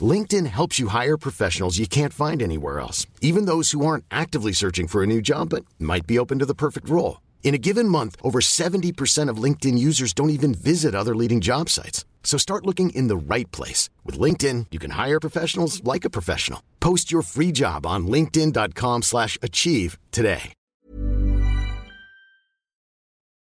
LinkedIn 0.00 0.46
helps 0.46 0.80
you 0.80 0.88
hire 0.88 1.16
professionals 1.16 1.78
you 1.78 1.86
can't 1.86 2.12
find 2.12 2.42
anywhere 2.42 2.80
else, 2.80 3.06
even 3.20 3.44
those 3.44 3.70
who 3.70 3.86
aren't 3.86 4.04
actively 4.10 4.52
searching 4.52 4.88
for 4.88 5.02
a 5.04 5.06
new 5.06 5.20
job 5.22 5.50
but 5.50 5.64
might 5.78 6.06
be 6.08 6.18
open 6.18 6.40
to 6.40 6.46
the 6.46 6.54
perfect 6.54 6.88
role. 6.88 7.20
In 7.44 7.54
a 7.54 7.58
given 7.58 7.88
month, 7.88 8.16
over 8.22 8.40
70% 8.40 9.28
of 9.28 9.36
LinkedIn 9.36 9.78
users 9.78 10.12
don't 10.12 10.30
even 10.38 10.54
visit 10.54 10.94
other 10.94 11.14
leading 11.14 11.40
job 11.40 11.68
sites. 11.68 12.04
So 12.24 12.38
start 12.38 12.66
looking 12.66 12.90
in 12.90 13.06
the 13.08 13.16
right 13.16 13.50
place. 13.52 13.90
With 14.04 14.18
LinkedIn, 14.18 14.66
you 14.72 14.80
can 14.80 14.92
hire 14.92 15.20
professionals 15.20 15.84
like 15.84 16.04
a 16.04 16.10
professional. 16.10 16.60
Post 16.80 17.12
your 17.12 17.22
free 17.22 17.52
job 17.52 17.86
on 17.86 18.08
linkedin.com 18.08 19.02
slash 19.02 19.38
achieve 19.42 19.98
today. 20.10 20.52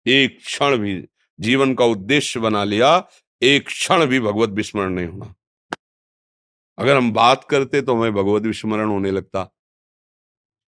एक 0.07 0.37
क्षण 0.45 0.77
भी 0.77 0.93
जीवन 1.39 1.73
का 1.75 1.85
उद्देश्य 1.85 2.39
बना 2.39 2.63
लिया 2.63 2.91
एक 3.43 3.65
क्षण 3.67 4.05
भी 4.05 4.19
भगवत 4.19 4.49
विस्मरण 4.49 4.93
नहीं 4.93 5.07
होना 5.07 5.33
अगर 6.78 6.96
हम 6.96 7.12
बात 7.12 7.44
करते 7.44 7.80
तो 7.82 7.96
हमें 7.96 8.12
भगवत 8.14 8.42
विस्मरण 8.42 8.88
होने 8.88 9.10
लगता। 9.10 9.48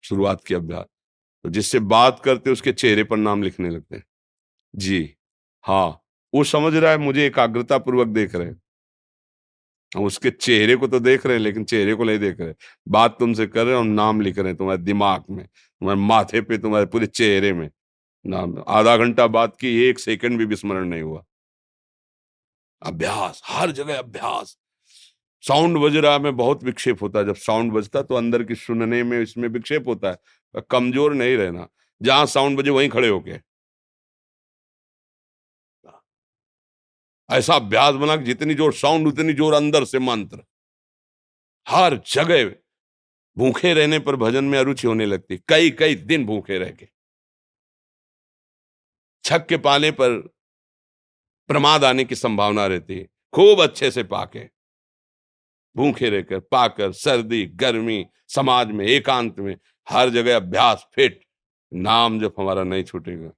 शुरुआत 0.05 0.45
की 0.45 0.55
अभ्यास। 0.55 0.87
तो 1.45 1.51
जिससे 1.51 1.79
बात 1.81 2.21
करते 2.25 2.51
उसके 2.51 2.73
चेहरे 2.73 3.05
पर 3.05 3.17
नाम 3.17 3.43
लिखने 3.43 3.71
लगते। 3.71 3.97
हैं 3.97 4.05
जी 4.75 5.17
हाँ 5.65 6.01
वो 6.33 6.45
समझ 6.45 6.75
रहा 6.75 6.91
है, 6.93 6.99
मुझे 6.99 7.27
एकाग्रता 7.27 7.79
पूर्वक 7.79 8.09
देख 8.09 8.35
रहे 8.35 8.47
हैं। 8.49 8.61
हम 9.93 10.05
उसके 10.05 10.31
चेहरे 10.31 10.77
को 10.77 10.87
तो 10.87 11.01
देख 11.01 11.27
रहे 11.27 11.37
हैं, 11.37 11.43
लेकिन 11.43 11.65
चेहरे 11.65 11.95
को 11.95 12.05
नहीं 12.05 12.19
देख 12.19 12.41
रहे 12.41 12.55
बात 12.89 13.17
तुमसे 13.19 13.47
कर 13.47 13.65
रहे 13.65 13.75
हैं, 13.75 13.81
हम 13.81 13.87
नाम 13.89 14.21
लिख 14.21 14.39
रहे 14.39 14.49
हैं 14.49 14.57
तुम्हारे 14.57 14.83
दिमाग 14.83 15.25
में, 15.31 15.47
तुम्हारे 15.47 16.01
माथे 16.01 16.41
पे, 16.41 16.59
तुम्हारे 16.59 16.87
पूरे 16.87 17.07
चेहरे 17.07 17.53
में। 17.53 17.71
नाम, 18.25 18.57
आधा 18.69 18.97
घंटा 18.97 19.27
बात 19.29 19.57
की, 19.57 19.77
एक 19.85 19.99
सेकंड 19.99 20.39
भी 20.39 20.45
विस्मरण 20.45 20.89
नहीं 20.89 21.03
हुआ। 21.03 21.25
अभ्यास, 22.83 23.43
हर 23.45 23.71
जगह 23.73 23.99
अभ्यास। 23.99 24.57
साउंड 25.45 25.79
बज 25.79 25.97
रहा 25.97 26.19
में 26.19 26.37
बहुत 26.37 26.65
विक्षेप 26.65 27.03
होता 27.03 27.19
है। 27.19 27.25
जब 27.27 27.35
साउंड 27.39 27.73
बजता 27.73 28.03
तो 28.03 28.15
अंदर 28.15 28.43
की 28.43 28.55
सुनने 28.57 29.03
में 29.05 29.21
इसमें 29.21 29.49
विक्षेप 29.51 29.89
होता 29.89 30.11
है। 30.11 30.63
कमज़ोर 30.71 31.15
नहीं 31.15 31.37
रहना। 31.37 31.69
जहाँ 32.01 32.27
साउंड 32.29 32.59
बजे 32.59 32.71
वहीं 32.71 32.89
खड़े 32.89 33.09
होके। 33.09 33.39
ऐसा 37.29 37.55
अभ्यास 37.55 37.95
बना 37.95 38.17
कि 38.17 38.25
जितनी 38.25 38.55
ज़ोर 38.55 38.73
साउंड, 38.75 39.07
उतनी 39.09 39.33
ज़ोर 39.35 39.55
अंदर 39.55 39.85
से 39.85 39.99
मंत्र। 40.01 40.43
हर 41.67 42.01
जगह 42.07 42.45
भूखे 43.37 43.73
रहने 43.75 43.99
पर 44.01 44.17
भजन 44.17 44.45
में 44.45 44.59
अरुचि 44.59 44.87
होने 44.87 45.07
लगती। 45.07 45.39
कई 45.49 45.71
कई 45.73 45.95
दिन 45.97 46.27
भूखे 46.27 46.59
रह 46.59 46.71
के। 46.73 46.89
छक 49.25 49.47
के 49.47 49.57
पाने 49.59 49.91
पर 49.93 50.19
प्रमाद 51.51 51.85
आने 51.85 52.05
की 52.05 52.15
संभावना 52.15 52.67
रहती। 52.67 52.99
है 52.99 53.07
खूब 53.35 53.63
अच्छे 53.63 53.91
से 53.91 54.03
पाके। 54.05 54.54
भूखे 55.77 56.11
रहकर, 56.11 56.39
पाकर, 56.39 56.93
सर्दी, 56.93 57.47
गर्मी, 57.47 58.07
समाज 58.29 58.71
में, 58.71 58.87
एकांत 58.87 59.39
में, 59.39 59.57
हर 59.91 60.11
जगह 60.11 60.37
अभ्यास, 60.37 60.87
फिट, 60.95 61.25
नाम 61.75 62.21
जब 62.21 62.35
हमारा 62.39 62.65
नहीं 62.65 62.85
छूटेगा। 62.85 63.31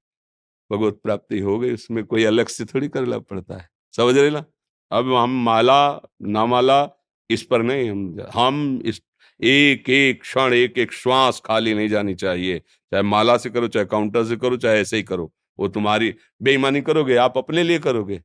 भगवत 0.72 1.00
प्राप्ति 1.04 1.38
हो 1.38 1.58
गई, 1.58 1.74
उसमें 1.74 2.04
कोई 2.04 2.24
अलग 2.24 2.46
से 2.46 2.64
थोड़ी 2.64 2.88
करना 2.88 3.18
पड़ता 3.18 3.56
है। 3.56 3.68
समझ 3.96 4.18
रहे 4.18 4.30
ना? 4.30 4.44
अब 4.92 5.14
हम 5.14 5.44
माला, 5.44 6.00
नामाला, 6.22 6.90
इस 7.30 7.42
पर 7.42 7.62
नहीं, 7.62 7.90
हम 7.90 8.16
हम 8.34 8.82
इस, 8.84 9.02
एक 9.42 9.90
एक 9.90 10.20
क्षण, 10.20 10.54
एक 10.54 10.78
एक 10.78 10.92
श्वास 10.92 11.42
खाली 11.44 11.74
नहीं 11.74 11.88
जानी 11.88 12.14
चाहिए। 12.14 12.58
चाहे 12.58 13.02
माला 13.02 13.36
से 13.36 13.50
करो, 13.50 13.68
चाहे 13.68 13.86
काउंटर 13.86 14.24
से 14.24 14.36
करो, 14.36 14.56
चाहे 14.56 14.80
ऐसे 14.80 14.96
ही 14.96 15.02
करो। 15.02 15.32
वो 15.58 15.68
तुम्हारी 15.68 16.14
बेईमानी 16.42 16.80
करोगे, 16.80 17.16
आप 17.16 17.38
अपने 17.38 17.62
लिए 17.62 17.78
करोगे। 17.78 18.22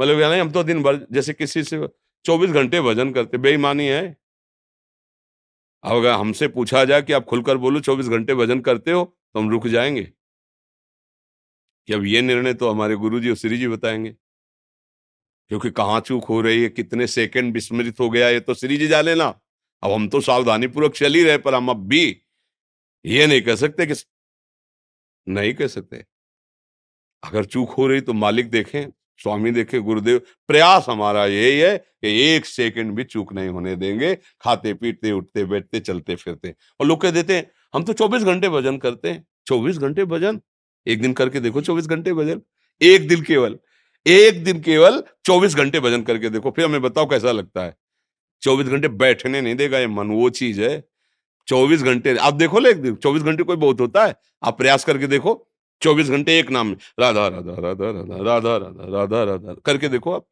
मतलब 0.00 0.18
नहीं 0.18 0.40
हम 0.40 0.50
तो 0.50 0.62
दिन 0.62 0.82
भर, 0.82 1.06
जैसे 1.12 1.32
किसी 1.32 1.64
से 1.64 1.88
चौबीस 2.24 2.50
घंटे 2.50 2.80
भजन 2.80 3.12
करते, 3.12 3.38
बेईमानी 3.38 3.86
है। 3.86 4.16
अब 5.84 5.96
अगर 5.96 6.12
हमसे 6.12 6.48
पूछा 6.48 6.84
जाए 6.84 7.02
कि 7.02 7.12
आप 7.12 7.24
खुलकर 7.24 7.56
बोलो, 7.56 7.80
चौबीस 7.80 8.06
घंटे 8.06 8.34
भजन 8.34 8.60
करते 8.60 8.90
हो 8.90 9.04
तो 9.34 9.40
हम 9.40 9.50
रुक 9.50 9.66
जाएँगे। 9.68 10.12
कि 11.88 11.92
अब 11.92 12.04
ये 12.04 12.22
निर्णय 12.22 12.54
तो 12.54 12.70
हमारे 12.70 12.96
गुरु 12.96 13.20
जी 13.20 13.30
और 13.30 13.36
श्री 13.36 13.58
जी 13.58 13.68
बताएँगे। 13.68 14.10
क्योंकि 15.50 15.70
कहाँ 15.70 16.00
चूक 16.00 16.24
हो 16.24 16.40
रही 16.40 16.62
है, 16.62 16.68
कितने 16.68 17.06
सेकंड 17.06 17.52
विस्मृत 17.54 18.00
हो 18.00 18.10
गया, 18.10 18.28
ये 18.28 18.40
तो 18.40 18.54
श्री 18.54 18.76
जी 18.76 18.86
जाने 18.86 19.14
ना 19.14 19.26
अब 19.82 19.90
हम 19.90 20.08
तो 20.08 20.20
सावधानी 20.20 20.66
पूर्वक 20.66 20.94
चल 20.94 21.14
ही 21.14 21.24
रहे 21.24 21.38
पर 21.38 21.54
हम 21.54 21.68
अब 21.68 21.86
भी 21.88 22.04
ये 23.06 23.26
नहीं 23.26 23.42
कह 23.42 23.54
सकते 23.56 23.86
कि 23.86 23.94
नहीं 25.26 25.54
कह 25.54 25.66
सकते। 25.66 26.04
अगर 27.22 27.44
चूक 27.44 27.70
हो 27.70 27.86
रही 27.86 28.00
तो 28.00 28.12
मालिक 28.12 28.50
देखें। 28.50 28.86
स्वामी 29.22 29.50
देखे 29.50 29.78
गुरुदेव, 29.78 30.20
प्रयास 30.48 30.86
हमारा 30.88 31.26
यही 31.26 31.58
है 31.58 31.78
कि 31.78 32.22
एक 32.22 32.46
सेकंड 32.46 32.92
भी 32.92 33.04
चूक 33.04 33.32
नहीं 33.32 33.48
होने 33.48 33.76
देंगे। 33.76 34.14
खाते, 34.14 34.74
पीते, 34.74 35.12
उठते, 35.12 35.44
बैठते, 35.44 35.80
चलते, 35.80 36.14
फिरते 36.14 36.54
और 36.80 36.86
लोग 36.86 37.00
कह 37.00 37.10
देते 37.10 37.36
हैं, 37.36 37.50
हम 37.74 37.84
तो 37.84 37.92
24 37.92 38.22
घंटे 38.22 38.48
भजन 38.48 38.78
करते 38.78 39.10
हैं। 39.10 39.26
24 39.46 39.78
घंटे 39.78 40.04
भजन? 40.04 40.40
एक 40.86 41.02
दिन 41.02 41.12
करके 41.12 41.40
देखो 41.40 41.60
24 41.60 41.86
घंटे 41.86 42.12
भजन। 42.12 42.40
एक 42.82 43.08
दिन 43.08 43.22
केवल, 43.22 43.58
एक 44.06 44.44
दिन 44.44 44.60
केवल 44.60 45.02
24 45.24 45.54
घंटे 45.54 45.80
भजन 45.80 46.02
करके 46.02 46.28
देखो, 46.28 46.50
फिर 46.50 46.64
हमें 46.64 46.82
बताओ 46.82 47.06
कैसा 47.06 47.32
लगता 47.32 47.64
है? 47.64 47.76
24 48.42 48.66
घंटे 48.66 48.88
बैठने 48.88 49.40
नहीं 49.40 49.54
देगा, 49.54 49.78
ये 49.78 49.86
मन, 49.86 50.06
वो 50.06 50.30
चीज़ 50.30 50.60
है। 50.62 50.84
24 51.46 51.82
घंटे, 51.82 52.16
आप 52.16 52.34
देखो 52.34 52.58
ले 52.58 52.70
एक 52.70 52.82
दिन, 52.82 52.94
चौबीस 52.94 53.22
घंटे 53.22 53.42
कोई 53.42 53.56
बहुत 53.56 53.80
होता 53.80 54.06
है, 54.06 54.14
आप 54.42 54.58
प्रयास 54.58 54.84
करके 54.84 55.06
देखो। 55.06 55.48
चौबीस 55.82 56.10
घंटे 56.10 56.38
एक 56.38 56.50
नाम 56.50 56.66
में। 56.66 56.76
राधा 57.00 57.26
राधा 57.28 57.54
राधा 57.60 57.90
राधा 57.90 58.16
राधा 58.22 58.56
राधा 58.56 58.86
राधा 58.90 59.22
राधा 59.24 59.54
करके 59.64 59.88
देखो 59.88 60.12
आप। 60.12 60.26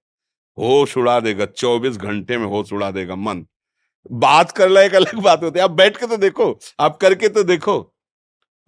होश 0.59 0.97
उड़ा 0.99 1.19
देगा 1.21 1.47
चौबीस 1.47 1.97
घंटे 1.97 2.39
में 2.39 2.47
होश 2.47 2.73
उड़ा 2.73 2.91
देगा 2.91 3.17
मन। 3.17 3.45
बात 4.11 4.53
करना 4.53 4.81
एक 4.81 4.95
अलग 4.95 5.15
बात 5.15 5.43
होती 5.43 5.59
है। 5.59 5.65
आप 5.65 5.71
बैठ 5.71 5.97
के 5.97 6.07
तो 6.07 6.17
देखो 6.17 6.59
आप 6.81 6.97
करके 6.97 7.29
तो 7.29 7.43
देखो। 7.43 7.81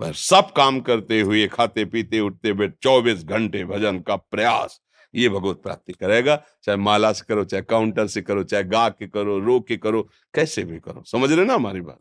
पर 0.00 0.12
सब 0.12 0.52
काम 0.52 0.80
करते 0.80 1.20
हुए 1.20 1.46
खाते 1.46 1.84
पीते 1.84 2.20
उठते 2.20 2.52
बैठ 2.52 2.74
चौबीस 2.82 3.24
घंटे 3.24 3.64
भजन 3.64 4.00
का 4.00 4.16
प्रयास 4.16 4.80
ये 5.14 5.28
भगवत 5.28 5.60
प्राप्ति 5.62 5.92
करेगा। 5.92 6.36
चाहे 6.64 6.76
माला 6.76 7.12
से 7.12 7.24
करो 7.28 7.44
चाहे 7.44 7.62
काउंटर 7.62 8.06
से 8.06 8.22
करो 8.22 8.44
चाहे 8.44 8.64
गा 8.64 8.88
के 8.88 9.06
करो 9.06 9.38
रो 9.38 9.60
के 9.60 9.76
करो 9.76 10.02
कैसे 10.34 10.64
भी 10.64 10.78
करो। 10.78 11.02
समझ 11.06 11.32
रहे 11.32 11.44
ना 11.46 11.54
हमारी 11.54 11.80
बात? 11.80 11.98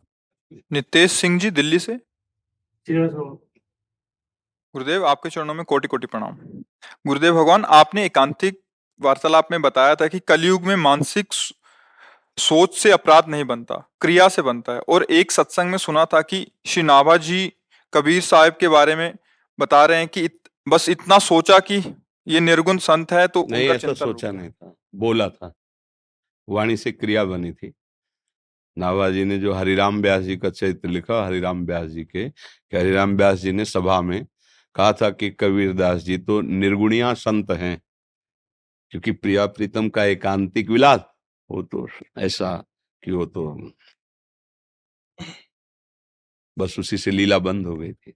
नितेश 0.72 1.12
सिंह 1.12 1.38
जी 1.40 1.50
दिल्ली 1.50 1.78
से? 1.78 1.98
गुरुदेव 4.74 5.06
आपके 5.06 5.30
चरणों 5.30 5.54
में 5.54 5.64
कोटि 5.64 5.88
कोटि 5.88 6.06
प्रणाम। 6.06 6.36
गुरुदेव 7.06 7.34
भगवान 7.34 7.64
आपने 7.64 8.04
एकांतिक 8.04 8.60
वार्तालाप 9.00 9.48
में 9.50 9.60
बताया 9.62 9.94
था 9.94 10.06
कि 10.06 10.18
कलयुग 10.18 10.62
में 10.62 10.76
मानसिक 10.76 11.32
सोच 12.38 12.78
से 12.78 12.90
अपराध 12.90 13.28
नहीं 13.28 13.44
बनता 13.44 13.76
क्रिया 14.00 14.28
से 14.28 14.42
बनता 14.42 14.72
है। 14.72 14.80
और 14.80 15.02
एक 15.10 15.32
सत्संग 15.32 15.70
में 15.70 15.78
सुना 15.78 16.04
था 16.04 16.22
कि 16.22 16.46
श्री 16.66 16.82
नाभा 16.82 17.16
जी 17.16 17.52
कबीर 17.92 18.22
साहब 18.22 18.56
के 18.60 18.68
बारे 18.68 18.96
में 18.96 19.12
बता 19.58 19.84
रहे 19.84 19.98
हैं 19.98 20.08
कि 20.08 20.24
इत, 20.24 20.38
बस 20.68 20.88
इतना 20.88 21.18
सोचा 21.18 21.58
कि 21.58 21.82
ये 22.26 22.40
निर्गुण 22.40 22.78
संत 22.78 23.12
है 23.12 23.28
तो 23.28 23.46
नहीं 23.50 23.68
ऐसा 23.68 23.92
सोचा 23.94 24.30
नहीं 24.30 24.50
था। 24.50 24.74
बोला 24.94 25.28
था। 25.28 25.52
वाणी 26.48 26.76
से 26.76 26.92
क्रिया 26.92 27.24
बनी 27.24 27.52
थी। 27.52 27.72
नाभाजी 28.76 29.24
ने 29.24 29.38
जो 29.38 29.52
हरिराम 29.52 30.00
व्यास 30.02 30.22
जी 30.22 30.36
का 30.36 30.50
चरित्र 30.50 30.88
लिखा 30.88 31.24
हरिराम 31.26 31.64
व्यास 31.66 31.88
जी 31.90 32.04
के 32.04 32.28
कि 32.28 32.76
हरिराम 32.76 33.16
व्यास 33.16 33.38
जी 33.38 33.52
ने 33.52 33.64
सभा 33.64 34.00
में 34.00 34.26
कहा 34.76 34.92
था 34.92 35.10
कि 35.10 35.30
कबीरदास 35.30 36.02
जी 36.02 36.18
तो 36.18 36.40
निर्गुणिया 36.40 37.12
संत 37.14 37.50
हैं, 37.50 37.80
क्योंकि 38.92 39.12
प्रिया 39.12 39.46
प्रीतम 39.46 39.88
का 39.88 40.04
एकांतिक 40.04 40.70
विलास 40.70 41.00
वो 41.50 41.62
तो 41.62 41.86
ऐसा 42.18 42.56
कि 43.02 43.10
वो 43.12 43.26
तो 43.26 43.52
बस 46.56 46.78
उसी 46.78 46.96
से 46.98 47.10
लीला 47.10 47.38
बंद 47.38 47.66
हो 47.66 47.76
गई 47.76 47.92
थी। 47.92 48.12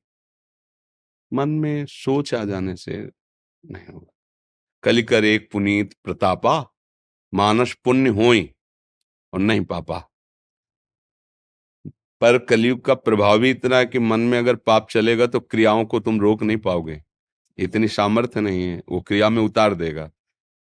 मन 1.33 1.49
में 1.51 1.87
सोच 1.87 2.35
आ 2.35 2.45
जाने 2.45 2.77
से 2.77 2.97
नहीं 2.97 3.87
होगा। 3.87 4.13
कलिकर 4.85 5.25
एक 5.25 5.51
पुनीत 5.53 5.95
प्रतापा, 6.05 6.59
मानस 7.33 7.75
पुण्य 7.85 8.11
होई 8.11 8.51
और 9.33 9.41
नहीं 9.41 9.65
पापा। 9.65 9.99
पर 12.21 12.39
कलयुग 12.39 12.85
का 12.85 12.95
प्रभाव 12.95 13.39
भी 13.39 13.51
इतना 13.51 13.77
है 13.77 13.87
कि 13.87 13.99
मन 13.99 14.21
में 14.21 14.39
अगर 14.39 14.55
पाप 14.57 14.89
चलेगा 14.91 15.27
तो 15.27 15.41
क्रियाओं 15.41 15.85
को 15.85 16.01
तुम 16.01 16.21
रोक 16.21 16.43
नहीं 16.43 16.57
पाओगे। 16.57 17.03
इतनी 17.59 17.89
सामर्थ्य 17.89 18.41
नहीं 18.41 18.63
है, 18.63 18.83
वो 18.89 19.01
क्रिया 19.01 19.29
में 19.29 19.43
उतार 19.43 19.75
देगा। 19.75 20.11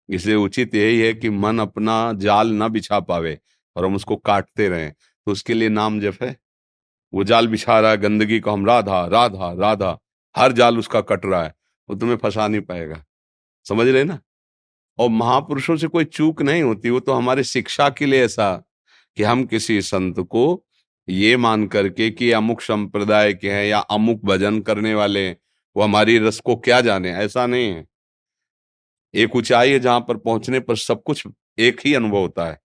इसलिए 0.09 0.37
उचित 0.37 0.75
यही 0.75 1.01
है 1.01 1.14
कि 1.14 1.31
मन 1.31 1.59
अपना 1.59 2.12
जाल 2.12 2.49
ना 2.49 2.69
बिछा 2.69 3.01
पावे 3.01 3.38
और 3.77 3.85
हम 3.85 3.95
उसको 3.95 4.17
काटते 4.17 4.69
रहें। 4.69 4.93
तो 4.93 5.33
उसके 5.33 5.55
लिए 5.55 5.69
नाम 5.69 6.01
जप 6.01 6.23
है। 6.23 6.37
वो 7.14 7.25
जाल 7.25 7.49
बिछा 7.49 7.81
रहा 7.81 7.90
है 7.90 7.97
गंदगी 7.97 8.40
को, 8.40 8.51
हम 8.51 8.67
राधा 8.67 9.07
राधा 9.07 9.53
राधा, 9.53 9.99
हर 10.37 10.53
जाल 10.53 10.79
उसका 10.79 11.01
कट 11.01 11.27
रहा 11.27 11.45
है, 11.45 11.55
वो 11.88 11.97
तुम्हें 11.97 12.17
फंसा 12.17 12.49
नहीं 12.49 12.61
पाएगा। 12.61 13.05
समझ 13.64 13.87
रहे 13.88 14.05
ना? 14.05 14.19
और 14.99 15.09
महापुरुषों 15.09 15.77
से 15.77 15.87
कोई 15.87 16.05
चूक 16.05 16.43
नहीं 16.43 16.62
होती, 16.62 16.90
वो 16.90 17.01
तो 17.01 17.12
हमारे 17.12 17.45
शिक्षा 17.45 17.88
के 17.88 18.07
लिए 18.07 18.25
ऐसा 18.25 18.64
कि 19.17 19.23
हम 19.23 19.45
किसी 19.45 19.83
संत 19.83 20.21
को 20.21 20.64
ये 21.09 21.37
मान 21.37 21.67
करके 21.67 22.11
कि 22.11 22.31
अमुक 22.33 22.61
संप्रदाय 22.61 23.33
के 23.35 23.51
हैं 23.51 23.64
या 23.67 23.79
अमुक 23.79 24.21
भजन 24.25 24.61
करने 24.61 24.95
वाले 24.95 25.31
वो 25.31 25.83
हमारी 25.83 26.19
रस 26.19 26.38
को 26.40 26.57
क्या 26.57 26.81
जाने? 26.81 27.12
ऐसा 27.12 27.47
नहीं 27.47 27.69
है। 27.69 27.85
एक 29.14 29.37
ऊंचाई 29.37 29.71
है 29.71 29.79
जहाँ 29.81 30.01
पर 30.01 30.17
पहुँचने 30.19 30.61
पर 30.61 30.77
सब 30.77 31.03
कुछ 31.03 31.27
एक 31.59 31.81
ही 31.85 31.95
अनुभव 31.95 32.19
होता 32.19 32.47
है। 32.47 32.59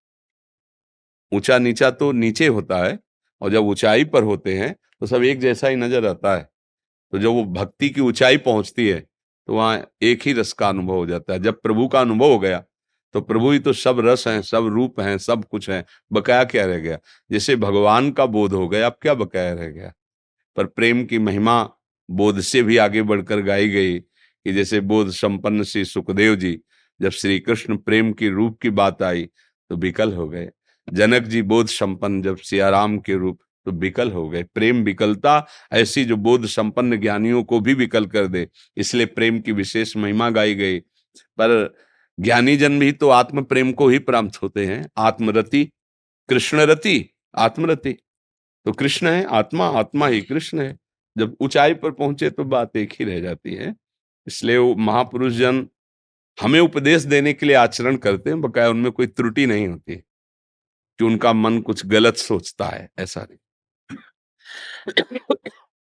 ऊँचा 1.31 1.57
नीचा 1.59 1.89
तो 1.91 2.11
नीचे 2.11 2.47
होता 2.47 2.77
है 2.85 2.97
और 3.41 3.51
जब 3.51 3.65
ऊंचाई 3.65 4.05
पर 4.05 4.23
होते 4.23 4.57
हैं 4.57 4.73
तो 5.01 5.05
सब 5.07 5.23
एक 5.23 5.39
जैसा 5.39 5.67
ही 5.67 5.75
नज़र 5.75 6.05
आता 6.07 6.35
है। 6.35 6.47
तो 7.13 7.19
जब 7.19 7.29
वो 7.29 7.43
भक्ति 7.45 7.89
की 7.89 8.01
ऊंचाई 8.01 8.37
पहुँचती 8.39 8.87
है 8.87 8.99
तो 8.99 9.53
वहाँ 9.53 9.85
एक 10.03 10.21
ही 10.25 10.33
रस 10.33 10.53
का 10.53 10.69
अनुभव 10.69 10.95
हो 10.95 11.05
जाता 11.05 11.33
है। 11.33 11.39
जब 11.39 11.61
प्रभु 11.61 11.87
का 11.87 12.01
अनुभव 12.01 12.31
हो 12.31 12.39
गया 12.39 12.63
तो 13.13 13.21
प्रभु 13.21 13.51
ही 13.51 13.59
तो 13.59 13.73
सब 13.73 13.99
रस 13.99 14.27
हैं, 14.27 14.41
सब 14.41 14.67
रूप 14.67 14.99
हैं, 14.99 15.17
सब 15.17 15.45
कुछ 15.45 15.69
है। 15.69 15.85
बकाया 16.11 16.43
क्या 16.43 16.65
रह 16.65 16.77
गया? 16.77 16.97
जैसे 17.31 17.55
भगवान 17.55 18.11
का 18.11 18.25
बोध 18.25 18.53
हो 18.53 18.67
गया, 18.67 18.85
अब 18.85 18.97
क्या 19.01 19.13
बकाया 19.13 19.53
रह 19.53 19.67
गया? 19.67 19.93
पर 20.57 20.65
प्रेम 20.65 21.05
की 21.05 21.19
महिमा 21.19 21.63
बोध 22.09 22.39
से 22.39 22.63
भी 22.63 22.77
आगे 22.77 23.01
बढ़कर 23.01 23.41
गाई 23.41 23.69
गई 23.69 23.99
कि 23.99 24.53
जैसे 24.53 24.79
बोध 24.79 25.09
संपन्न 25.09 25.63
श्री 25.63 25.85
सुखदेव 25.85 26.35
जी, 26.35 26.59
जब 26.99 27.09
श्री 27.09 27.39
कृष्ण 27.39 27.77
प्रेम 27.77 28.11
की 28.13 28.29
रूप 28.29 28.59
की 28.61 28.69
बात 28.69 29.03
आई 29.03 29.29
तो 29.69 29.75
विकल 29.75 30.13
हो 30.13 30.27
गए। 30.29 30.49
जनक 30.93 31.23
जी 31.23 31.41
बोध 31.41 31.67
संपन्न, 31.67 32.21
जब 32.21 32.37
सियाराम 32.37 32.97
के 32.97 33.15
रूप 33.15 33.39
तो 33.65 33.71
विकल 33.71 34.11
हो 34.11 34.27
गए। 34.29 34.43
प्रेम 34.43 34.83
विकलता 34.83 35.45
ऐसी 35.71 36.05
जो 36.05 36.15
बोध 36.15 36.45
संपन्न 36.45 36.97
ज्ञानियों 36.97 37.43
को 37.43 37.59
भी 37.59 37.73
विकल 37.73 38.05
कर 38.05 38.27
दे, 38.27 38.47
इसलिए 38.77 39.05
प्रेम 39.05 39.39
की 39.39 39.51
विशेष 39.51 39.95
महिमा 39.97 40.29
गाई 40.29 40.55
गई। 40.55 40.79
पर 40.79 41.75
ज्ञानी 42.19 42.57
जन 42.57 42.79
भी 42.79 42.91
तो 42.91 43.09
आत्म 43.09 43.43
प्रेम 43.43 43.71
को 43.71 43.87
ही 43.87 43.99
प्राप्त 43.99 44.41
होते 44.41 44.65
हैं। 44.65 44.89
आत्मरति 44.97 45.71
कृष्ण 46.29 46.57
रति 46.57 47.09
आत्मरति। 47.37 47.93
तो 48.65 48.71
कृष्ण 48.71 49.07
है, 49.07 49.23
आत्मा 49.23 49.67
आत्मा 49.67 50.07
ही 50.07 50.21
कृष्ण 50.21 50.61
है। 50.61 50.77
जब 51.17 51.37
ऊंचाई 51.41 51.73
पर 51.73 51.91
पहुँचे 51.91 52.29
तो 52.29 52.43
बात 52.43 52.77
एक 52.77 52.93
ही 52.93 53.05
रह 53.05 53.19
जाती 53.19 53.55
है। 53.55 53.75
इसलिए 54.27 54.57
वो 54.57 54.75
महापुरुष 54.75 55.33
जन 55.33 55.69
हमें 56.41 56.59
उपदेश 56.59 57.01
देने 57.01 57.33
के 57.33 57.45
लिए 57.45 57.55
आचरण 57.55 57.95
करते 57.95 58.29
हैं 58.29 58.41
बकाया 58.41 58.69
उनमें 58.69 58.91
कोई 58.91 59.07
त्रुटि 59.07 59.45
नहीं 59.45 59.67
होती। 59.67 59.95
कि 60.99 61.05
उनका 61.05 61.33
मन 61.33 61.61
कुछ 61.61 61.85
गलत 61.85 62.17
सोचता 62.17 62.65
है, 62.65 62.89
ऐसा 62.99 63.27
नहीं। 63.31 63.37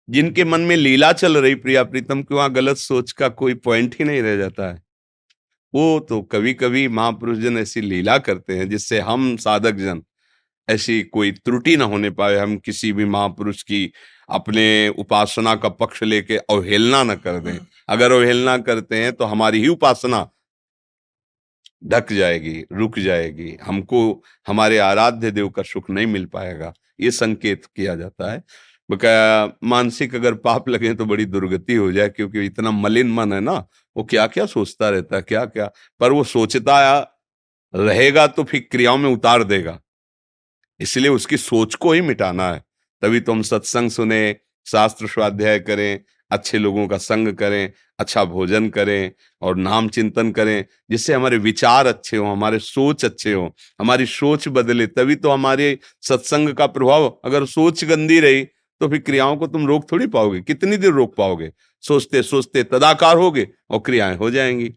जिनके 0.10 0.44
मन 0.44 0.62
में 0.62 0.76
लीला 0.76 1.14
चल 1.14 1.38
रही, 1.38 1.56
प्रिया 1.56 1.84
प्रीतम, 1.84 2.24
की 2.24 2.36
वहाँ 2.36 2.54
गलत 2.54 2.78
सोच 2.78 3.12
का 3.12 3.30
कोई 3.30 3.54
पॉइंट 3.54 3.96
ही 4.00 4.06
नहीं 4.06 4.22
रह 4.22 4.38
जाता 4.38 4.74
है। 4.74 4.89
वो 5.74 6.00
तो 6.00 6.22
कभी 6.22 6.54
कभी 6.54 6.88
महापुरुष 6.88 7.38
जन 7.38 7.58
ऐसी 7.58 7.82
लीला 7.82 8.18
करते 8.18 8.58
हैं 8.58 8.70
जिससे 8.70 9.00
हम 9.00 9.36
साधक 9.38 9.76
जन 9.76 10.02
ऐसी 10.68 11.02
कोई 11.04 11.32
त्रुटि 11.32 11.76
ना 11.78 11.86
होने 11.86 12.10
पाए 12.10 12.38
हम 12.38 12.58
किसी 12.58 12.92
भी 12.94 13.06
महापुरुष 13.06 13.64
की 13.64 13.92
अपने 14.30 14.90
उपासना 14.90 15.56
का 15.56 15.70
पक्ष 15.70 16.04
लेके 16.04 16.38
अवहेलना 16.38 17.04
न 17.04 17.16
कर 17.16 17.40
दें। 17.40 17.58
अगर 17.90 18.12
अवहेलना 18.12 18.58
करते 18.58 19.04
हैं 19.04 19.14
तो 19.14 19.26
हमारी 19.26 19.62
ही 19.62 19.68
उपासना 19.68 20.30
ढक 21.84 22.12
जाएगी 22.14 22.64
रुक 22.72 23.00
जाएगी। 23.00 23.58
हमको 23.64 24.24
हमारे 24.48 24.78
आराध्य 24.78 25.32
देव 25.32 25.50
का 25.50 25.64
सुख 25.64 25.90
नहीं 25.90 26.08
मिल 26.08 26.26
पाएगा। 26.26 26.74
ये 27.02 27.12
संकेत 27.12 27.66
किया 27.76 27.96
जाता 27.96 28.32
है। 28.34 28.44
मानसिक 29.64 30.16
अगर 30.16 30.34
पाप 30.34 30.70
लगे 30.70 30.94
तो 30.94 31.06
बड़ी 31.06 31.26
दुर्गति 31.26 31.76
हो 31.76 31.92
जाए 31.92 32.10
क्योंकि 32.10 32.46
इतना 32.46 32.72
मलिन 32.72 33.12
मन 33.14 33.34
है 33.34 33.40
ना 33.40 33.66
वो 33.96 34.04
क्या 34.04 34.26
क्या 34.28 34.46
सोचता 34.46 34.90
रहता 34.90 35.16
है 35.16 35.22
क्या 35.22 35.46
क्या 35.46 35.70
पर 36.00 36.12
वो 36.12 36.24
सोचता 36.24 37.00
रहेगा 37.74 38.26
तो 38.28 38.44
फिर 38.44 38.68
क्रियाओं 38.72 38.98
में 38.98 39.10
उतार 39.10 39.44
देगा। 39.44 39.80
इसलिए 40.80 41.10
उसकी 41.10 41.38
सोच 41.38 41.76
को 41.76 41.92
ही 41.94 42.02
मिटाना 42.02 42.52
है। 42.54 42.64
तभी 43.04 43.20
तो 43.20 43.32
हम 43.32 43.42
सत्संग 43.42 43.90
सुने, 43.90 44.36
शास्त्र 44.68 45.08
स्वाध्याय 45.08 45.60
करें, 45.60 46.00
अच्छे 46.32 46.58
लोगों 46.58 46.88
का 46.88 46.98
संग 46.98 47.34
करें 47.34 47.72
अच्छा 48.00 48.24
भोजन 48.26 48.70
करें 48.70 49.12
और 49.42 49.56
नाम 49.56 49.88
चिंतन 49.90 50.32
करें, 50.32 50.66
जिससे 50.90 51.14
हमारे 51.14 51.38
विचार 51.38 51.88
अच्छे 51.88 52.18
हों, 52.18 52.32
हमारे 52.32 52.60
सोच 52.60 53.06
अच्छे 53.06 53.34
हों, 53.34 53.50
हमारी 53.80 54.06
सोच 54.06 54.48
बदले। 54.48 54.88
तभी 54.88 55.16
तो 55.16 55.30
हमारे 55.30 55.78
सत्संग 56.02 56.50
का 56.50 56.68
प्रभाव, 56.68 57.08
अगर 57.26 57.46
सोच 57.48 57.84
गंदी 57.86 58.20
रही 58.20 58.44
तो 58.82 58.88
फिर 58.88 59.00
क्रियाओं 59.00 59.36
को 59.38 59.48
तुम 59.48 59.66
रोक 59.68 59.92
थोड़ी 59.92 60.08
पाओगे। 60.08 60.40
कितनी 60.42 60.78
देर 60.78 60.92
रोक 60.92 61.16
पाओगे? 61.16 61.52
सोचते 61.84 62.22
सोचते 62.24 62.64
तदाकार 62.64 63.18
होगे 63.18 63.48
और 63.70 63.80
क्रियाएँ 63.80 64.16
हो 64.18 64.30
जाएँगी। 64.32 64.68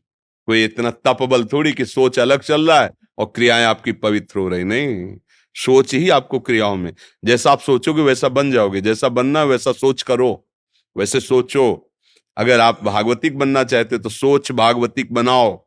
कोई 0.48 0.64
इतना 0.64 0.90
तप 1.06 1.22
बल 1.22 1.44
थोड़ी 1.44 1.72
कि 1.72 1.84
सोच 1.84 2.18
अलग 2.18 2.40
चल 2.40 2.68
रहा 2.70 2.80
है 2.82 2.90
और 3.18 3.32
क्रियाएँ 3.34 3.64
आपकी 3.64 3.92
पवित्र 3.92 4.38
हो 4.40 4.48
रही 4.48 4.64
नहीं। 4.64 5.16
सोच 5.56 5.94
ही 5.94 6.08
आपको 6.10 6.38
क्रियाओं 6.40 6.76
में। 6.76 6.92
जैसा 7.24 7.52
आप 7.52 7.60
सोचोगे 7.60 8.02
वैसा 8.02 8.28
बन 8.28 8.50
जाओगे। 8.52 8.80
जैसा 8.80 9.08
बनना 9.08 9.42
वैसा 9.44 9.72
सोच 9.72 10.02
करो। 10.02 10.32
वैसे 10.96 11.20
सोचो। 11.20 11.64
अगर 12.36 12.60
आप 12.60 12.84
भागवतिक 12.84 13.38
बनना 13.38 13.64
चाहते 13.64 13.98
तो 13.98 14.08
सोच 14.08 14.52
भागवतिक 14.52 15.12
बनाओ। 15.14 15.58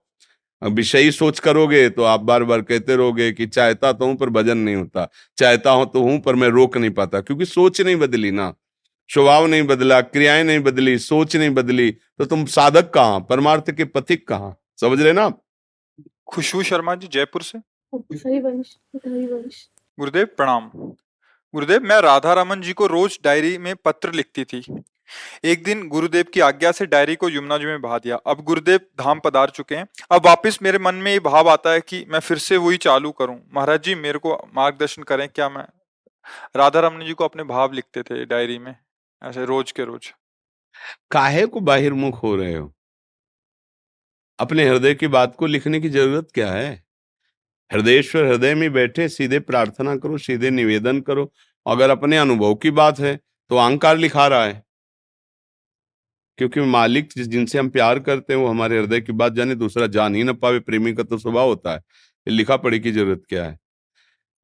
विषयी 0.61 1.11
सोच 1.11 1.39
करोगे 1.39 1.89
तो 1.89 2.03
आप 2.03 2.19
बार 2.21 2.43
बार 2.43 2.61
कहते 2.61 2.95
रहोगे 2.95 3.31
कि 3.31 3.45
चाहता 3.47 3.91
तो 3.93 4.05
हूँ 4.05 4.15
पर 4.17 4.29
भजन 4.29 4.57
नहीं 4.57 4.75
होता। 4.75 5.07
चाहता 5.37 5.71
हूँ 5.71 5.85
तो 5.93 6.01
हूँ 6.01 6.19
पर 6.19 6.35
मैं 6.35 6.47
रोक 6.49 6.77
नहीं 6.77 6.91
पाता 6.91 7.21
क्योंकि 7.21 7.45
सोच 7.45 7.81
नहीं 7.81 7.95
बदली 7.95 8.31
ना। 8.31 8.53
स्वभाव 9.09 9.45
नहीं 9.45 9.63
बदला 9.63 10.01
क्रियाएँ 10.01 10.43
नहीं 10.43 10.59
बदली 10.59 10.97
सोच 10.99 11.35
नहीं 11.35 11.49
बदली 11.49 11.91
तो 11.91 12.25
तुम 12.25 12.45
साधक 12.45 12.89
कहाँ? 12.93 13.19
परमार्थ 13.19 13.71
के 13.71 13.85
पथिक 13.85 14.27
कहाँ? 14.27 14.55
समझ 14.81 15.01
रहे 15.01 15.13
ना 15.13 15.31
खुशबू 16.27 16.63
शर्मा 16.63 16.95
जी 16.95 17.07
जयपुर 17.07 17.41
से? 17.41 17.59
गुरुदेव 19.99 20.25
प्रणाम। 20.25 20.71
गुरुदेव 21.53 21.81
मैं 21.81 21.99
राधा 22.01 22.33
रमन 22.33 22.61
जी 22.61 22.73
को 22.73 22.87
रोज 22.87 23.19
डायरी 23.23 23.57
में 23.57 23.75
पत्र 23.75 24.11
लिखती 24.13 24.43
थी। 24.43 24.83
एक 25.43 25.63
दिन 25.63 25.87
गुरुदेव 25.87 26.25
की 26.33 26.39
आज्ञा 26.39 26.71
से 26.71 26.85
डायरी 26.85 27.15
को 27.15 27.29
यमुना 27.29 27.57
जी 27.57 27.65
में 27.65 27.81
बहा 27.81 27.97
दिया। 27.97 28.15
अब 28.15 28.43
गुरुदेव 28.43 28.77
धाम 28.77 29.19
पधार 29.19 29.49
चुके 29.49 29.75
हैं। 29.75 29.87
अब 30.11 30.25
वापस 30.25 30.59
मेरे 30.61 30.79
मन 30.79 30.95
में 30.95 31.11
ये 31.11 31.19
भाव 31.19 31.49
आता 31.49 31.71
है 31.71 31.81
कि 31.81 32.05
मैं 32.09 32.19
फिर 32.19 32.37
से 32.37 32.57
वही 32.57 32.77
चालू 32.77 33.11
करूँ। 33.11 33.39
महाराज 33.53 33.83
जी 33.83 33.95
मेरे 33.95 34.19
को 34.19 34.33
मार्गदर्शन 34.55 35.03
करें 35.03 35.27
क्या 35.29 35.49
मैं 35.49 35.65
राधा 36.55 36.79
रमन 36.79 37.05
जी 37.05 37.13
को 37.13 37.23
अपने 37.23 37.43
भाव 37.43 37.71
लिखते 37.71 38.03
थे 38.03 38.25
डायरी 38.25 38.57
में? 38.59 38.75
ऐसे 39.21 39.45
रोज 39.45 39.71
के 39.71 39.83
रोज। 39.85 40.11
काहे 41.11 41.45
को 41.45 41.59
बाहिर्मुख 41.59 42.23
हो 42.23 42.35
रहे 42.35 42.53
हो? 42.55 42.73
अपने 44.39 44.67
हृदय 44.69 44.93
की 44.95 45.07
बात 45.07 45.35
को 45.35 45.45
लिखने 45.45 45.79
की 45.79 45.89
ज़रूरत 45.89 46.27
क्या 46.33 46.51
है? 46.53 46.83
हृदयश्वर 47.71 48.25
हृदय 48.25 48.55
में 48.55 48.71
बैठे 48.73 49.07
सीधे 49.09 49.39
प्रार्थना 49.39 49.95
करो, 49.95 50.17
सीधे 50.17 50.49
निवेदन 50.49 51.01
करो। 51.01 51.31
अगर 51.65 51.89
अपने 51.89 52.17
अनुभव 52.17 52.55
की 52.55 52.71
बात 52.71 52.99
है 52.99 53.15
तो 53.51 53.57
अहंकार 53.57 53.97
लिखा 53.97 54.27
रहा 54.27 54.45
है। 54.45 54.63
क्योंकि 56.37 56.61
मालिक 56.61 57.09
जिनसे 57.17 57.59
हम 57.59 57.69
प्यार 57.69 57.99
करते 57.99 58.33
हैं, 58.33 58.39
वो 58.41 58.47
हमारे 58.47 58.79
हृदय 58.79 59.01
की 59.01 59.13
बात 59.13 59.33
जाने, 59.33 59.55
दूसरा 59.55 59.87
जान 59.87 60.15
ही 60.15 60.23
ना 60.23 60.33
पावे। 60.33 60.59
प्रेमी 60.59 60.93
का 60.93 61.03
तो 61.03 61.17
स्वभाव 61.17 61.47
होता 61.47 61.73
है। 61.75 61.81
लिखा 62.27 62.57
पढ़ी 62.57 62.79
की 62.79 62.91
ज़रूरत 62.91 63.23
क्या 63.29 63.45
है? 63.45 63.57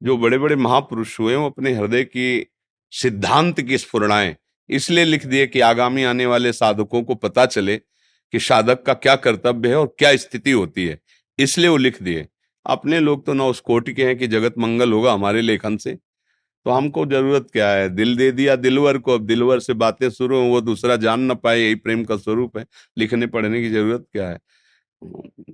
जो 0.02 0.16
बड़े 0.18 0.38
बड़े 0.38 0.56
महापुरुष 0.56 1.18
हुए 1.20 1.34
वो 1.36 1.46
अपने 1.50 1.72
हृदय 1.74 2.04
की 2.04 2.46
सिद्धांत 2.92 3.60
की 3.60 3.78
स्फुरणाएँ 3.78 4.36
इसलिए 4.68 5.04
लिख 5.04 5.26
दिए 5.26 5.46
कि 5.46 5.60
आगामी 5.60 6.04
आने 6.04 6.26
वाले 6.26 6.52
साधकों 6.52 7.02
को 7.02 7.14
पता 7.14 7.46
चले 7.46 7.76
कि 7.76 8.38
साधक 8.38 8.82
का 8.82 8.94
क्या 8.94 9.16
कर्तव्य 9.16 9.68
है 9.68 9.76
और 9.76 9.96
क्या 9.98 10.16
स्थिति 10.16 10.50
होती 10.50 10.86
है। 10.86 11.00
इसलिए 11.38 11.68
वो 11.68 11.76
लिख 11.76 12.02
दिए। 12.02 12.28
अपने 12.66 13.00
लोग 13.00 13.26
तो 13.26 13.32
ना 13.32 13.44
उस 13.44 13.60
कोटि 13.60 13.94
के 13.94 14.04
हैं 14.04 14.18
कि 14.18 14.26
जगत 14.26 14.54
मंगल 14.58 14.92
होगा 14.92 15.12
हमारे 15.12 15.40
लेखन 15.40 15.76
से। 15.76 15.98
तो 16.64 16.70
हमको 16.70 17.06
ज़रूरत 17.06 17.46
क्या 17.52 17.70
है? 17.70 17.88
दिल 17.88 18.16
दे 18.16 18.32
दिया 18.32 18.56
दिलवर 18.56 18.98
को, 18.98 19.14
अब 19.14 19.26
दिलवर 19.26 19.60
से 19.60 19.74
बातें 19.74 20.10
शुरू 20.10 20.36
हो, 20.38 20.46
वो 20.46 20.60
दूसरा 20.60 20.96
जान 20.96 21.20
ना 21.20 21.34
पाए, 21.34 21.60
यही 21.60 21.74
प्रेम 21.74 22.04
का 22.04 22.16
स्वरूप 22.16 22.58
है। 22.58 22.66
लिखने 22.98 23.26
पढ़ने 23.26 23.62
की 23.62 23.70
ज़रूरत 23.70 24.06
क्या 24.12 24.28
है? 24.28 24.38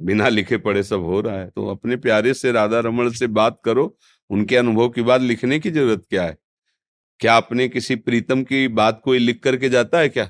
बिना 0.02 0.28
लिखे 0.28 0.56
पढ़े 0.56 0.82
सब 0.82 1.00
हो 1.00 1.20
रहा 1.20 1.40
है। 1.40 1.50
तो 1.50 1.68
अपने 1.68 1.96
प्यारे 1.96 2.34
से 2.34 2.52
राधा 2.52 2.80
रमन 2.80 3.10
से 3.10 3.26
बात 3.26 3.60
करो, 3.64 3.96
उनके 4.30 4.56
अनुभव 4.56 4.88
की 4.88 5.02
बात 5.02 5.20
लिखने 5.20 5.58
की 5.60 5.70
ज़रूरत 5.70 6.02
क्या 6.10 6.24
है? 6.24 6.36
क्या 7.20 7.36
अपने 7.36 7.68
किसी 7.68 7.96
प्रीतम 7.96 8.42
की 8.44 8.66
बात 8.70 9.00
कोई 9.04 9.18
लिख 9.18 9.42
करके 9.42 9.68
जाता 9.68 9.98
है 9.98 10.08
क्या? 10.08 10.28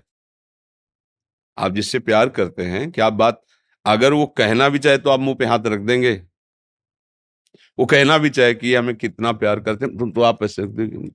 आप 1.58 1.72
जिससे 1.72 1.98
प्यार 1.98 2.28
करते 2.28 2.62
हैं 2.64 2.90
क्या 2.92 3.08
बात 3.12 3.42
अगर 3.86 4.12
वो 4.12 4.26
कहना 4.38 4.68
भी 4.68 4.78
चाहे 4.78 4.98
तो 4.98 5.10
आप 5.10 5.20
मुँह 5.20 5.34
पे 5.34 5.44
हाथ 5.44 5.66
रख 5.66 5.80
देंगे? 5.80 6.12
वो 7.78 7.86
कहना 7.86 8.18
भी 8.18 8.30
चाहे 8.30 8.54
कि 8.54 8.74
हमें 8.74 8.94
कितना 8.96 9.32
प्यार 9.32 9.60
करते 9.60 9.84
हैं 9.86 9.96
तो, 9.98 10.10
तो 10.10 10.20
आप 10.22 10.42
ऐसे 10.44 10.62
रख 10.62 10.68
देंगे। 10.70 11.10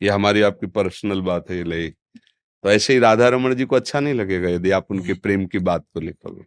ये 0.00 0.08
हमारी 0.10 0.42
आपकी 0.42 0.66
पर्सनल 0.66 1.20
बात 1.22 1.50
है 1.50 1.56
ये 1.56 1.64
ले 1.64 1.88
तो 1.88 2.70
ऐसे 2.70 2.92
ही 2.92 2.98
राधा 2.98 3.28
रमन 3.28 3.54
जी 3.54 3.64
को 3.64 3.76
अच्छा 3.76 4.00
नहीं 4.00 4.14
लगेगा 4.14 4.48
यदि 4.48 4.70
आप 4.70 4.86
उनके 4.90 5.14
प्रेम 5.14 5.46
की 5.46 5.58
बात 5.60 5.84
को 5.94 6.00
लिखोगे। 6.00 6.42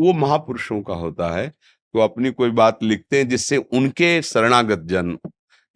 वो 0.00 0.12
महापुरुषों 0.14 0.82
का 0.82 0.94
होता 0.94 1.30
है 1.30 1.48
तो 1.94 2.00
अपनी 2.00 2.30
कोई 2.32 2.50
बात 2.52 2.82
लिखते 2.82 3.18
हैं 3.18 3.28
जिससे 3.28 3.56
उनके 3.58 4.20
शरणागत 4.22 4.80
जन 4.86 5.16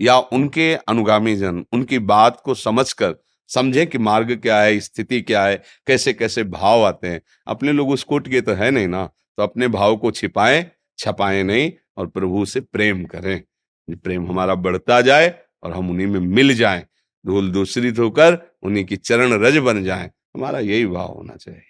या 0.00 0.18
उनके 0.18 0.72
अनुगामी 0.74 1.34
जन, 1.36 1.64
उनकी 1.72 1.98
बात 2.00 2.40
को 2.44 2.54
समझकर 2.54 3.14
समझें 3.50 3.86
कि 3.86 3.98
मार्ग 3.98 4.32
क्या 4.36 4.60
है, 4.62 4.78
स्थिति 4.80 5.20
क्या 5.22 5.44
है, 5.44 5.56
कैसे 5.86 6.12
कैसे 6.12 6.44
भाव 6.44 6.84
आते 6.84 7.08
हैं। 7.08 7.20
अपने 7.46 7.72
लोग 7.72 7.90
उस 7.90 8.04
कोट 8.04 8.28
के 8.28 8.40
तो 8.40 8.52
है 8.52 8.70
नहीं 8.70 8.88
ना 8.88 9.04
तो 9.38 9.42
अपने 9.42 9.68
भाव 9.68 9.96
को 9.96 10.10
छिपाएँ, 10.10 10.64
छपाएँ 10.98 11.42
नहीं 11.42 11.70
और 11.96 12.06
प्रभु 12.06 12.44
से 12.44 12.60
प्रेम 12.60 13.04
करें। 13.04 13.42
प्रेम 13.88 14.28
हमारा 14.28 14.54
बढ़ता 14.56 15.00
जाए 15.00 15.34
और 15.62 15.72
हम 15.72 15.90
उन्हीं 15.90 16.06
में 16.06 16.20
मिल 16.20 16.54
जाएँ। 16.54 16.84
धूल 17.24 17.50
दूसरित 17.52 17.98
होकर 17.98 18.38
उन्हीं 18.62 18.84
की 18.84 18.96
चरण 18.96 19.32
रज 19.42 19.56
बन 19.58 19.82
जाएँ। 19.84 20.10
हमारा 20.36 20.58
यही 20.58 20.86
भाव 20.86 21.08
होना 21.08 21.36
चाहिए। 21.36 21.69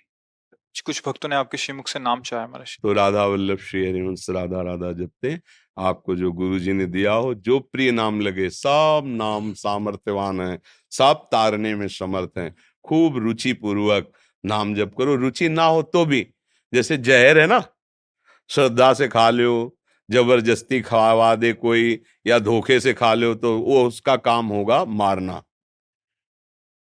कुछ 0.75 1.03
भक्तों 1.07 1.29
ने 1.29 1.37
आपके 1.37 1.59
श्रीमुख 1.59 1.89
से 1.89 1.99
नाम 1.99 2.21
चाहा 2.21 2.47
महाराज 2.47 2.79
तो 2.83 2.93
राधा 2.93 3.25
वल्लभ, 3.25 3.59
श्री 3.59 3.85
हरिवंश, 3.87 4.27
राधा 4.31 4.63
राधा 4.63 4.93
जपते 4.93 5.39
आपको 5.77 6.15
जो 6.17 6.31
गुरु 6.33 6.59
जी 6.59 6.73
ने 6.73 6.87
दिया 6.87 7.13
हो, 7.13 7.35
जो 7.35 7.59
प्रिय 7.61 7.91
नाम 7.93 8.21
लगे, 8.21 8.49
सब 8.51 9.03
नाम 9.07 9.53
सामर्थ्यवान 9.55 10.41
है, 10.41 10.59
सब 10.93 11.27
तारने 11.33 11.75
में 11.75 11.87
समर्थ 11.89 12.39
हैं। 12.39 12.55
खूब 12.85 13.19
रुचि 13.19 13.53
पूर्वक 13.53 14.13
नाम 14.45 14.75
जप 14.75 14.95
करो, 14.99 15.15
रुचि 15.17 15.49
ना 15.49 15.65
हो 15.65 15.83
तो 15.83 16.05
भी। 16.05 16.27
जैसे 16.73 16.97
जहर 16.99 17.39
है 17.39 17.47
ना, 17.47 17.63
श्रद्धा 18.51 18.93
से 18.95 19.09
खा 19.09 19.29
लो, 19.31 19.77
ज़बरदस्ती 20.09 20.81
खावा 20.81 21.35
दे 21.35 21.53
कोई, 21.53 22.01
या 22.27 22.39
धोखे 22.39 22.81
से 22.81 22.93
खा 22.95 23.15
लो 23.15 23.35
तो 23.35 23.59
वो 23.59 23.87
उसका 23.89 24.17
काम 24.17 24.47
होगा 24.47 24.85
मारना। 24.85 25.43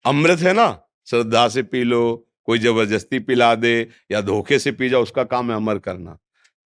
अमृत 0.06 0.40
है 0.40 0.54
ना, 0.54 0.70
श्रद्धा 1.08 1.48
से 1.48 1.64
पी 1.64 1.84
लो 1.84 2.27
कोई 2.48 2.60
ज़बरदस्ती 2.60 3.20
पिला 3.20 3.54
दे 3.58 3.76
या 4.12 4.22
धोखे 4.24 4.60
से 4.60 4.72
पी 4.72 4.90
जाओ 4.90 5.02
उसका 5.04 5.24
काम 5.26 5.52
है 5.52 5.56
अमर 5.58 5.78
करना। 5.80 6.18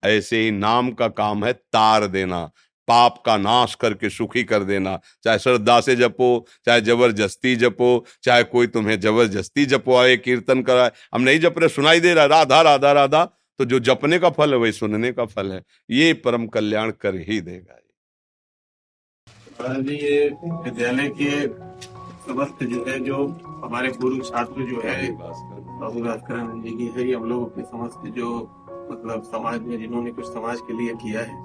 ऐसे 0.04 0.42
ही 0.42 0.52
नाम 0.52 0.92
का 0.92 1.08
काम 1.10 1.46
है 1.46 1.54
तार 1.54 2.06
देना, 2.08 2.44
पाप 2.88 3.22
का 3.26 3.38
नाश 3.38 3.76
करके 3.76 4.10
सुखी 4.10 4.44
कर 4.44 4.64
देना। 4.64 5.00
चाहे 5.24 5.40
श्रद्धा 5.40 5.80
से 5.82 5.96
जपो, 5.96 6.46
चाहे 6.66 6.82
ज़बरदस्ती 6.82 7.56
जपो, 7.56 8.06
चाहे 8.24 8.44
कोई 8.46 8.68
तुम्हें 8.68 9.00
ज़बरदस्ती 9.00 9.66
जपवाए, 9.66 10.16
कीर्तन 10.18 10.62
कराए। 10.62 10.92
हम 11.14 11.22
नहीं 11.22 11.40
जप 11.40 11.60
रहे, 11.60 11.70
सुनाई 11.70 12.00
दे 12.00 12.14
रहा 12.14 12.26
राधा 12.28 12.62
राधा 12.62 12.92
राधा। 12.92 13.24
तो 13.60 13.66
जो 13.66 13.80
जपने 13.82 14.20
का 14.20 14.30
फल 14.32 14.54
है, 14.54 14.58
वही 14.58 14.72
सुनने 14.72 15.12
का 15.12 15.26
फल 15.28 15.52
है। 15.52 15.62
ये 15.90 16.14
परम 16.16 16.48
कल्याण 16.48 16.92
कर 17.02 17.16
ही 17.22 17.42
देगा 17.42 17.78
ये 19.62 20.28
विद्यालय 20.64 21.10
के 21.12 21.46
समस्त 22.32 22.64
जो 22.64 22.84
है 22.88 23.00
जो 23.00 23.28
हमारे 23.64 23.90
पूर्व 23.92 24.22
छात्र 24.22 24.64
जो 24.64 24.82
है 24.82 25.12
बाबू 25.12 26.02
भास्कर 26.02 26.62
जी 26.62 26.72
की 26.72 26.88
है 26.88 27.14
हम 27.14 27.24
लोग 27.24 27.52
अपने 27.52 27.64
समस्त 27.64 28.08
जो 28.08 28.28
मतलब 28.92 29.24
समाज 29.24 29.62
में 29.62 29.78
जिन्होंने 29.80 30.12
कुछ 30.12 30.26
समाज 30.26 30.62
के 30.62 30.74
लिए 30.74 30.94
किया 30.94 31.22
है 31.22 31.40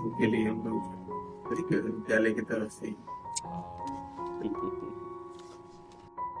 उनके 0.00 0.26
लिए 0.26 0.48
हम 0.48 0.62
लोग 0.66 0.98
विद्यालय 1.72 2.30
की 2.30 2.40
तरफ़ 2.40 2.72
से। 2.72 2.94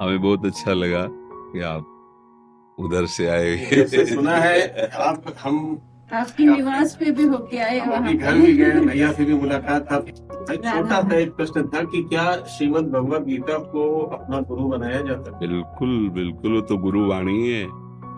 हमें 0.00 0.20
बहुत 0.22 0.44
अच्छा 0.46 0.72
लगा 0.72 1.06
कि 1.52 1.60
आप 1.60 2.76
उधर 2.78 3.06
से 3.06 3.26
आए 3.26 3.84
सुना 4.06 4.36
है 4.36 4.88
आप 4.88 5.34
हम 5.40 5.78
आपकी 6.12 6.46
निवास 6.46 6.94
पे 7.00 7.10
भी 7.10 7.24
होके 7.24 7.58
आए 7.58 7.80
वहाँ 7.80 8.14
घर 8.14 8.38
भी 8.38 8.52
गए 8.52 8.80
भैया 8.80 9.10
से 9.12 9.24
भी 9.24 9.34
मुलाकात 9.34 9.92
था। 9.92 10.00
छोटा 10.00 11.00
सा 11.00 11.16
एक 11.16 11.34
प्रश्न 11.34 11.62
था 11.68 11.82
कि 11.82 12.02
क्या 12.04 12.24
श्रीमद 12.54 12.90
भगवत 12.92 13.22
गीता 13.22 13.58
को 13.72 13.84
अपना 14.16 14.40
गुरु 14.48 14.64
बनाया 14.68 15.00
जाता 15.00 15.30
है? 15.30 15.38
बिल्कुल 15.38 16.08
बिल्कुल 16.14 16.60
तो 16.68 16.76
गुरु 16.78 17.06
वाणी 17.08 17.38
है। 17.48 17.64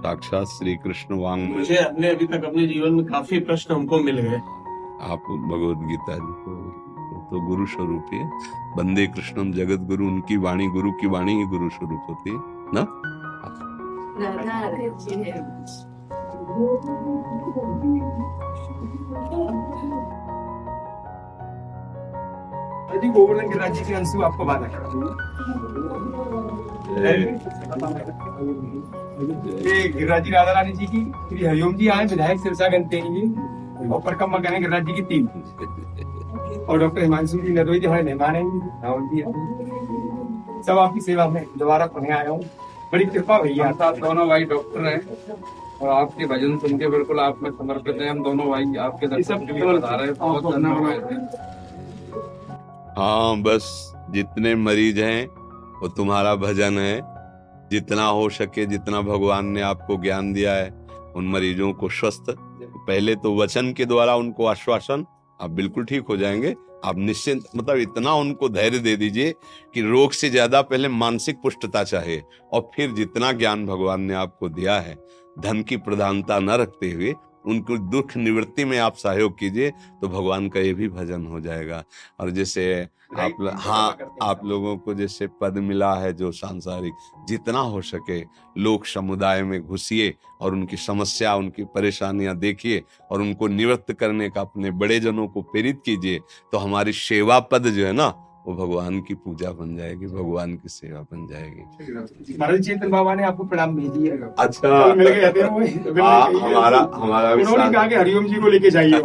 साक्षात 0.03 0.47
श्री 0.49 0.75
कृष्ण 0.85 1.21
वांग। 1.21 1.49
मुझे 1.57 1.77
अपने 1.77 2.09
अभी 2.09 2.27
तक 2.27 2.45
अपने 2.45 2.67
जीवन 2.67 2.95
में 2.95 3.05
काफ़ी 3.07 3.41
प्रश्न 3.41 3.75
हमको 3.75 4.01
मिल 4.01 4.21
गए। 4.21 4.37
आप 5.03 5.23
भगवत 5.53 5.87
गीता 5.89 6.15
जी 6.15 6.33
को 6.45 6.57
तो 7.31 7.47
गुरु 7.47 7.67
स्वरूप 7.67 8.07
है 8.13 8.25
बंदे 8.77 9.07
कृष्णम 9.07 9.53
जगत 9.53 9.87
गुरु 9.89 10.07
उनकी 10.07 10.37
वाणी 10.37 10.67
गुरु 10.71 10.91
की 11.01 11.07
वाणी 11.07 11.35
ही 11.35 11.45
गुरु 11.47 11.69
स्वरूप 11.71 12.03
होती 12.09 12.31
है 12.31 12.39
ना? 12.75 12.83
यदि 22.95 23.09
गोवर्धन 23.09 23.47
गिरिराज 23.49 23.73
जी 23.75 23.85
के 23.85 23.95
अंशु 23.95 24.23
आपको 24.23 24.45
बात 24.45 24.61
गिरिराज 29.95 30.25
जी 30.25 30.31
राधा 30.31 30.53
रानी 30.53 30.73
जी 30.73 30.87
की 30.87 31.05
श्री 31.29 31.45
हरिओम 31.45 31.75
जी 31.77 31.89
आए 31.89 32.07
विधायक 32.07 32.41
सिरसा 32.41 32.69
गणतेनी 32.69 33.11
जी 33.17 33.25
और 33.89 34.01
गिरिराज 34.41 34.85
जी 34.87 34.93
की 34.93 35.03
तीन 35.13 35.25
और 36.69 36.79
डॉक्टर 36.79 37.03
हिमांशु 37.03 37.39
जी 37.39 37.53
नदोई 37.53 37.81
जी 37.81 37.87
हमारे 37.87 38.03
मेहमान 38.03 38.35
हैं 38.35 38.45
राहुल 38.83 39.09
जी। 39.15 39.23
सब 40.67 40.79
आपकी 40.79 41.01
सेवा 41.01 41.27
में 41.29 41.45
दोबारा 41.59 41.87
पढ़ने 41.95 42.11
आया 42.15 42.31
हूँ। 42.31 42.41
बड़ी 42.93 43.05
कृपा 43.05 43.39
भैया। 43.43 43.71
साथ 43.73 43.95
दोनों 44.01 44.29
भाई 44.29 44.45
डॉक्टर 44.45 44.85
हैं। 44.87 45.01
और 45.83 45.89
आपके 45.91 46.27
भजन 46.27 46.59
सुन 46.59 46.79
के 46.79 46.89
बिल्कुल 46.89 47.21
आप 47.21 47.39
में 47.43 47.51
समर्पित 47.51 47.97
है 48.01 48.09
हम 48.09 48.23
दोनों 48.23 48.47
भाई 48.51 48.75
आपके 48.81 49.07
दर्शन 49.07 49.47
के 49.47 49.53
लिए 49.53 49.73
बता 49.73 49.95
रहे 49.95 50.13
बहुत 50.13 50.55
धन्यवाद। 50.55 51.29
हाँ 52.99 53.37
बस 53.43 53.65
जितने 54.11 54.55
मरीज़ 54.55 55.01
हैं 55.01 55.27
वो 55.81 55.89
तुम्हारा 55.89 56.35
भजन 56.35 56.79
है। 56.79 57.01
जितना 57.71 58.05
हो 58.07 58.29
सके 58.29 58.67
जितना 58.67 59.01
भगवान 59.01 59.47
ने 59.47 59.61
आपको 59.63 59.97
ज्ञान 59.97 60.33
दिया 60.33 60.53
है 60.55 60.69
उन 61.17 61.29
मरीजों 61.29 61.73
को 61.73 61.89
स्वस्थ। 61.89 62.25
पहले 62.87 63.15
तो 63.17 63.37
वचन 63.37 63.73
के 63.73 63.85
द्वारा 63.85 64.15
उनको 64.17 64.47
आश्वासन 64.47 65.05
आप 65.41 65.51
बिल्कुल 65.51 65.85
ठीक 65.85 66.05
हो 66.09 66.17
जाएँगे। 66.17 66.55
आप 66.85 66.99
निश्चिंत 66.99 67.45
मतलब 67.57 67.77
इतना 67.77 68.15
उनको 68.15 68.49
धैर्य 68.49 68.79
दे 68.79 68.97
दीजिए 68.97 69.35
कि 69.75 69.83
रोग 69.83 70.13
से 70.13 70.31
ज़्यादा 70.31 70.63
पहले 70.63 70.89
मानसिक 70.89 71.37
पुष्टता 71.43 71.85
चाहिए 71.85 72.23
और 72.53 72.71
फिर 72.77 72.93
जितना 72.93 73.33
ज्ञान 73.33 73.67
भगवान 73.67 74.01
ने 74.01 74.15
आपको 74.15 74.49
दिया 74.49 74.79
है, 74.81 74.97
धन 75.39 75.63
की 75.63 75.77
प्रधानता 75.77 76.39
न 76.39 76.51
रखते 76.51 76.91
हुए 76.91 77.15
उनको 77.47 77.77
दुख 77.91 78.17
निवृत्ति 78.17 78.65
में 78.65 78.79
आप 78.79 78.97
सहयोग 78.97 79.39
कीजिए 79.39 79.71
तो 80.01 80.09
भगवान 80.09 80.49
का 80.49 80.61
ये 80.61 80.75
भी 80.75 80.89
भजन 80.89 81.27
हो 81.27 81.41
जाएगा। 81.41 81.83
और 82.21 82.31
जैसे 82.31 82.89
आप 83.19 83.37
हाँ 83.61 83.97
आप 84.23 84.45
लोगों 84.45 84.77
को 84.77 84.95
जैसे 84.95 85.27
पद 85.41 85.59
मिला 85.59 85.95
है 85.95 86.13
जो 86.13 86.31
सांसारिक 86.33 86.93
जितना 87.29 87.59
हो 87.59 87.81
सके 87.83 88.21
लोक 88.63 88.87
समुदाय 88.87 89.43
में 89.43 89.61
घुसिए 89.67 90.15
और 90.41 90.55
उनकी 90.55 90.77
समस्या 90.77 91.35
उनकी 91.35 91.65
परेशानियाँ 91.75 92.37
देखिए 92.39 92.83
और 93.11 93.21
उनको 93.21 93.49
निवृत्त 93.49 93.93
करने 93.93 94.29
का 94.31 94.41
अपने 94.41 94.71
बड़े 94.71 95.01
जनों 95.01 95.29
को 95.29 95.43
प्रेरित 95.43 95.83
कीजिए 95.87 96.21
तो 96.53 96.59
हमारी 96.59 96.93
सेवा 96.93 97.39
पद 97.53 97.69
जो 97.69 97.87
है 97.87 97.93
ना 97.93 98.09
वो 98.47 98.55
भगवान 98.55 99.01
की 99.01 99.15
पूजा 99.15 99.51
बन 99.59 99.77
जाएगी 99.77 100.07
भगवान 100.07 100.55
की 100.57 100.69
सेवा 100.69 101.01
बन 101.13 101.27
जाएगी। 101.27 102.37
महाराज 102.39 102.61
चेतन 102.67 102.89
बाबा 102.91 103.15
ने 103.15 103.25
आपको 103.25 103.45
प्रणाम 103.45 103.75
भेज 103.77 103.91
दिया 103.91 104.15
अच्छा। 104.45 104.95
मिल 104.95 105.09
गए 105.09 105.43
वो 105.43 105.59
हमारा 106.39 106.81
हमारा 106.95 107.35
भी 107.35 107.43
उन्होंने 107.43 107.69
कहा 107.73 107.87
कि 107.87 107.95
हरिओम 107.95 108.27
जी 108.27 108.41
को 108.41 108.49
लेके 108.49 108.71
जाइए 108.71 109.01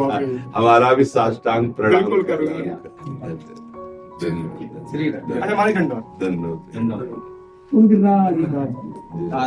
हमारा 0.55 0.93
भी 0.93 1.03
साष्टांग 1.05 1.71
प्रणाम 1.73 2.05
बिल्कुल 2.05 2.23
करूँगी। 2.31 2.69
अच्छा 5.41 5.55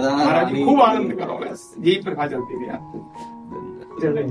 महाराज 0.06 0.48
खूब 0.64 0.80
आनंद 0.82 1.12
करो। 1.20 1.38
बस 1.44 1.74
यही 1.78 1.96
प्रभा 2.02 2.26
चलती 2.26 2.54
है। 2.64 2.78
चले 4.00 4.22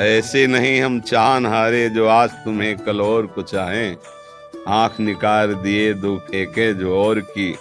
ऐसे 0.00 0.46
नहीं 0.46 0.82
हम 0.82 1.00
चान 1.00 1.46
हारे 1.46 1.88
जो 1.88 2.06
आज 2.06 2.30
तुम्हें 2.30 2.78
कल 2.78 3.00
और 3.00 3.26
कुछ 3.26 3.54
आए। 3.54 3.96
आँख 4.68 5.00
निकार 5.00 5.54
दिए 5.54 5.94
दो 5.94 6.16
फेंके 6.16 6.74
जो 6.74 7.04
और 7.04 7.20
की 7.20 7.56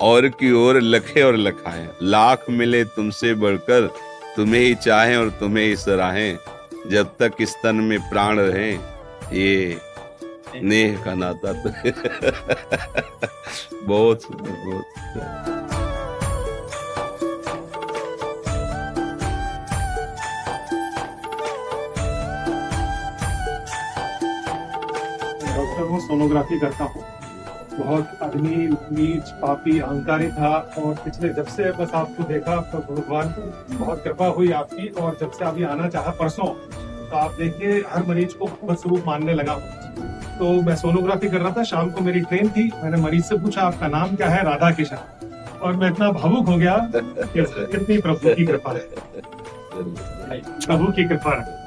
और 0.00 0.28
की 0.28 0.52
ओर 0.52 0.80
लखे 0.80 1.22
और 1.22 1.36
लखाएँ। 1.36 1.90
लाख 2.02 2.44
मिले 2.50 2.84
तुमसे 2.84 3.34
बढ़कर, 3.34 3.90
तुम्हें 4.36 4.60
ही 4.60 4.74
चाहे 4.74 5.16
और 5.16 5.30
तुम्हें 5.30 5.64
ही 5.64 5.76
सराहें। 5.76 6.38
जब 6.90 7.10
तक 7.18 7.32
इस 7.40 7.56
तन 7.62 7.76
में 7.76 8.10
प्राण 8.10 8.38
रहे, 8.38 8.78
ये 9.32 9.80
नेह 10.62 11.04
का 11.04 11.14
नाता 11.14 11.52
तो 11.52 11.68
बहुत 13.84 14.22
सुंदर 14.22 14.50
बहुत 14.50 14.82
सुंदर। 14.82 15.63
हूँ 25.94 26.00
सोनोग्राफी 26.00 26.58
करता 26.60 26.84
हूँ। 26.84 27.04
बहुत 27.78 28.18
आदमी 28.22 28.56
नीच 28.96 29.30
पापी 29.42 29.78
अहंकारी 29.80 30.28
था 30.28 30.48
और 30.78 30.94
पिछले 30.94 31.28
जब 31.28 31.46
से 31.46 31.70
बस 31.72 31.90
आपको 31.94 32.22
देखा 32.24 32.56
तो 32.72 32.78
भगवान 32.78 33.34
बहुत 33.78 34.02
कृपा 34.04 34.26
हुई 34.26 34.50
आपकी 34.52 34.88
और 34.88 35.16
जब 35.20 35.30
से 35.30 35.44
अभी 35.44 35.62
आना 35.64 35.88
चाहा 35.88 36.10
परसों 36.10 36.46
तो 37.10 37.16
आप 37.16 37.32
देखिए 37.32 37.80
हर 37.88 38.06
मरीज़ 38.06 38.34
को 38.34 38.46
भगवत 38.46 38.78
स्वरूप 38.78 39.02
मानने 39.06 39.34
लगा 39.34 39.54
तो 40.38 40.52
मैं 40.62 40.76
सोनोग्राफी 40.76 41.28
कर 41.28 41.40
रहा 41.40 41.50
था 41.50 41.62
शाम 41.64 41.90
को 41.90 42.00
मेरी 42.00 42.20
ट्रेन 42.20 42.48
थी 42.48 42.70
मैंने 42.82 42.96
मरीज़ 42.96 43.24
से 43.24 43.38
पूछा 43.38 43.62
आपका 43.62 43.88
नाम 43.88 44.14
क्या 44.16 44.28
है? 44.28 44.44
राधा 44.44 44.70
किशन। 44.70 44.96
और 45.62 45.76
मैं 45.76 45.90
इतना 45.90 46.10
भावुक 46.12 46.48
हो 46.48 46.56
गया 46.56 46.76
कि 46.94 47.44
कितनी 47.72 47.98
प्रभु 47.98 48.34
की 48.34 48.46
कृपा 48.46 48.72
है 48.72 48.78
प्रभु 50.66 50.92
की 50.92 51.04
कृपा 51.04 51.36
है 51.40 51.63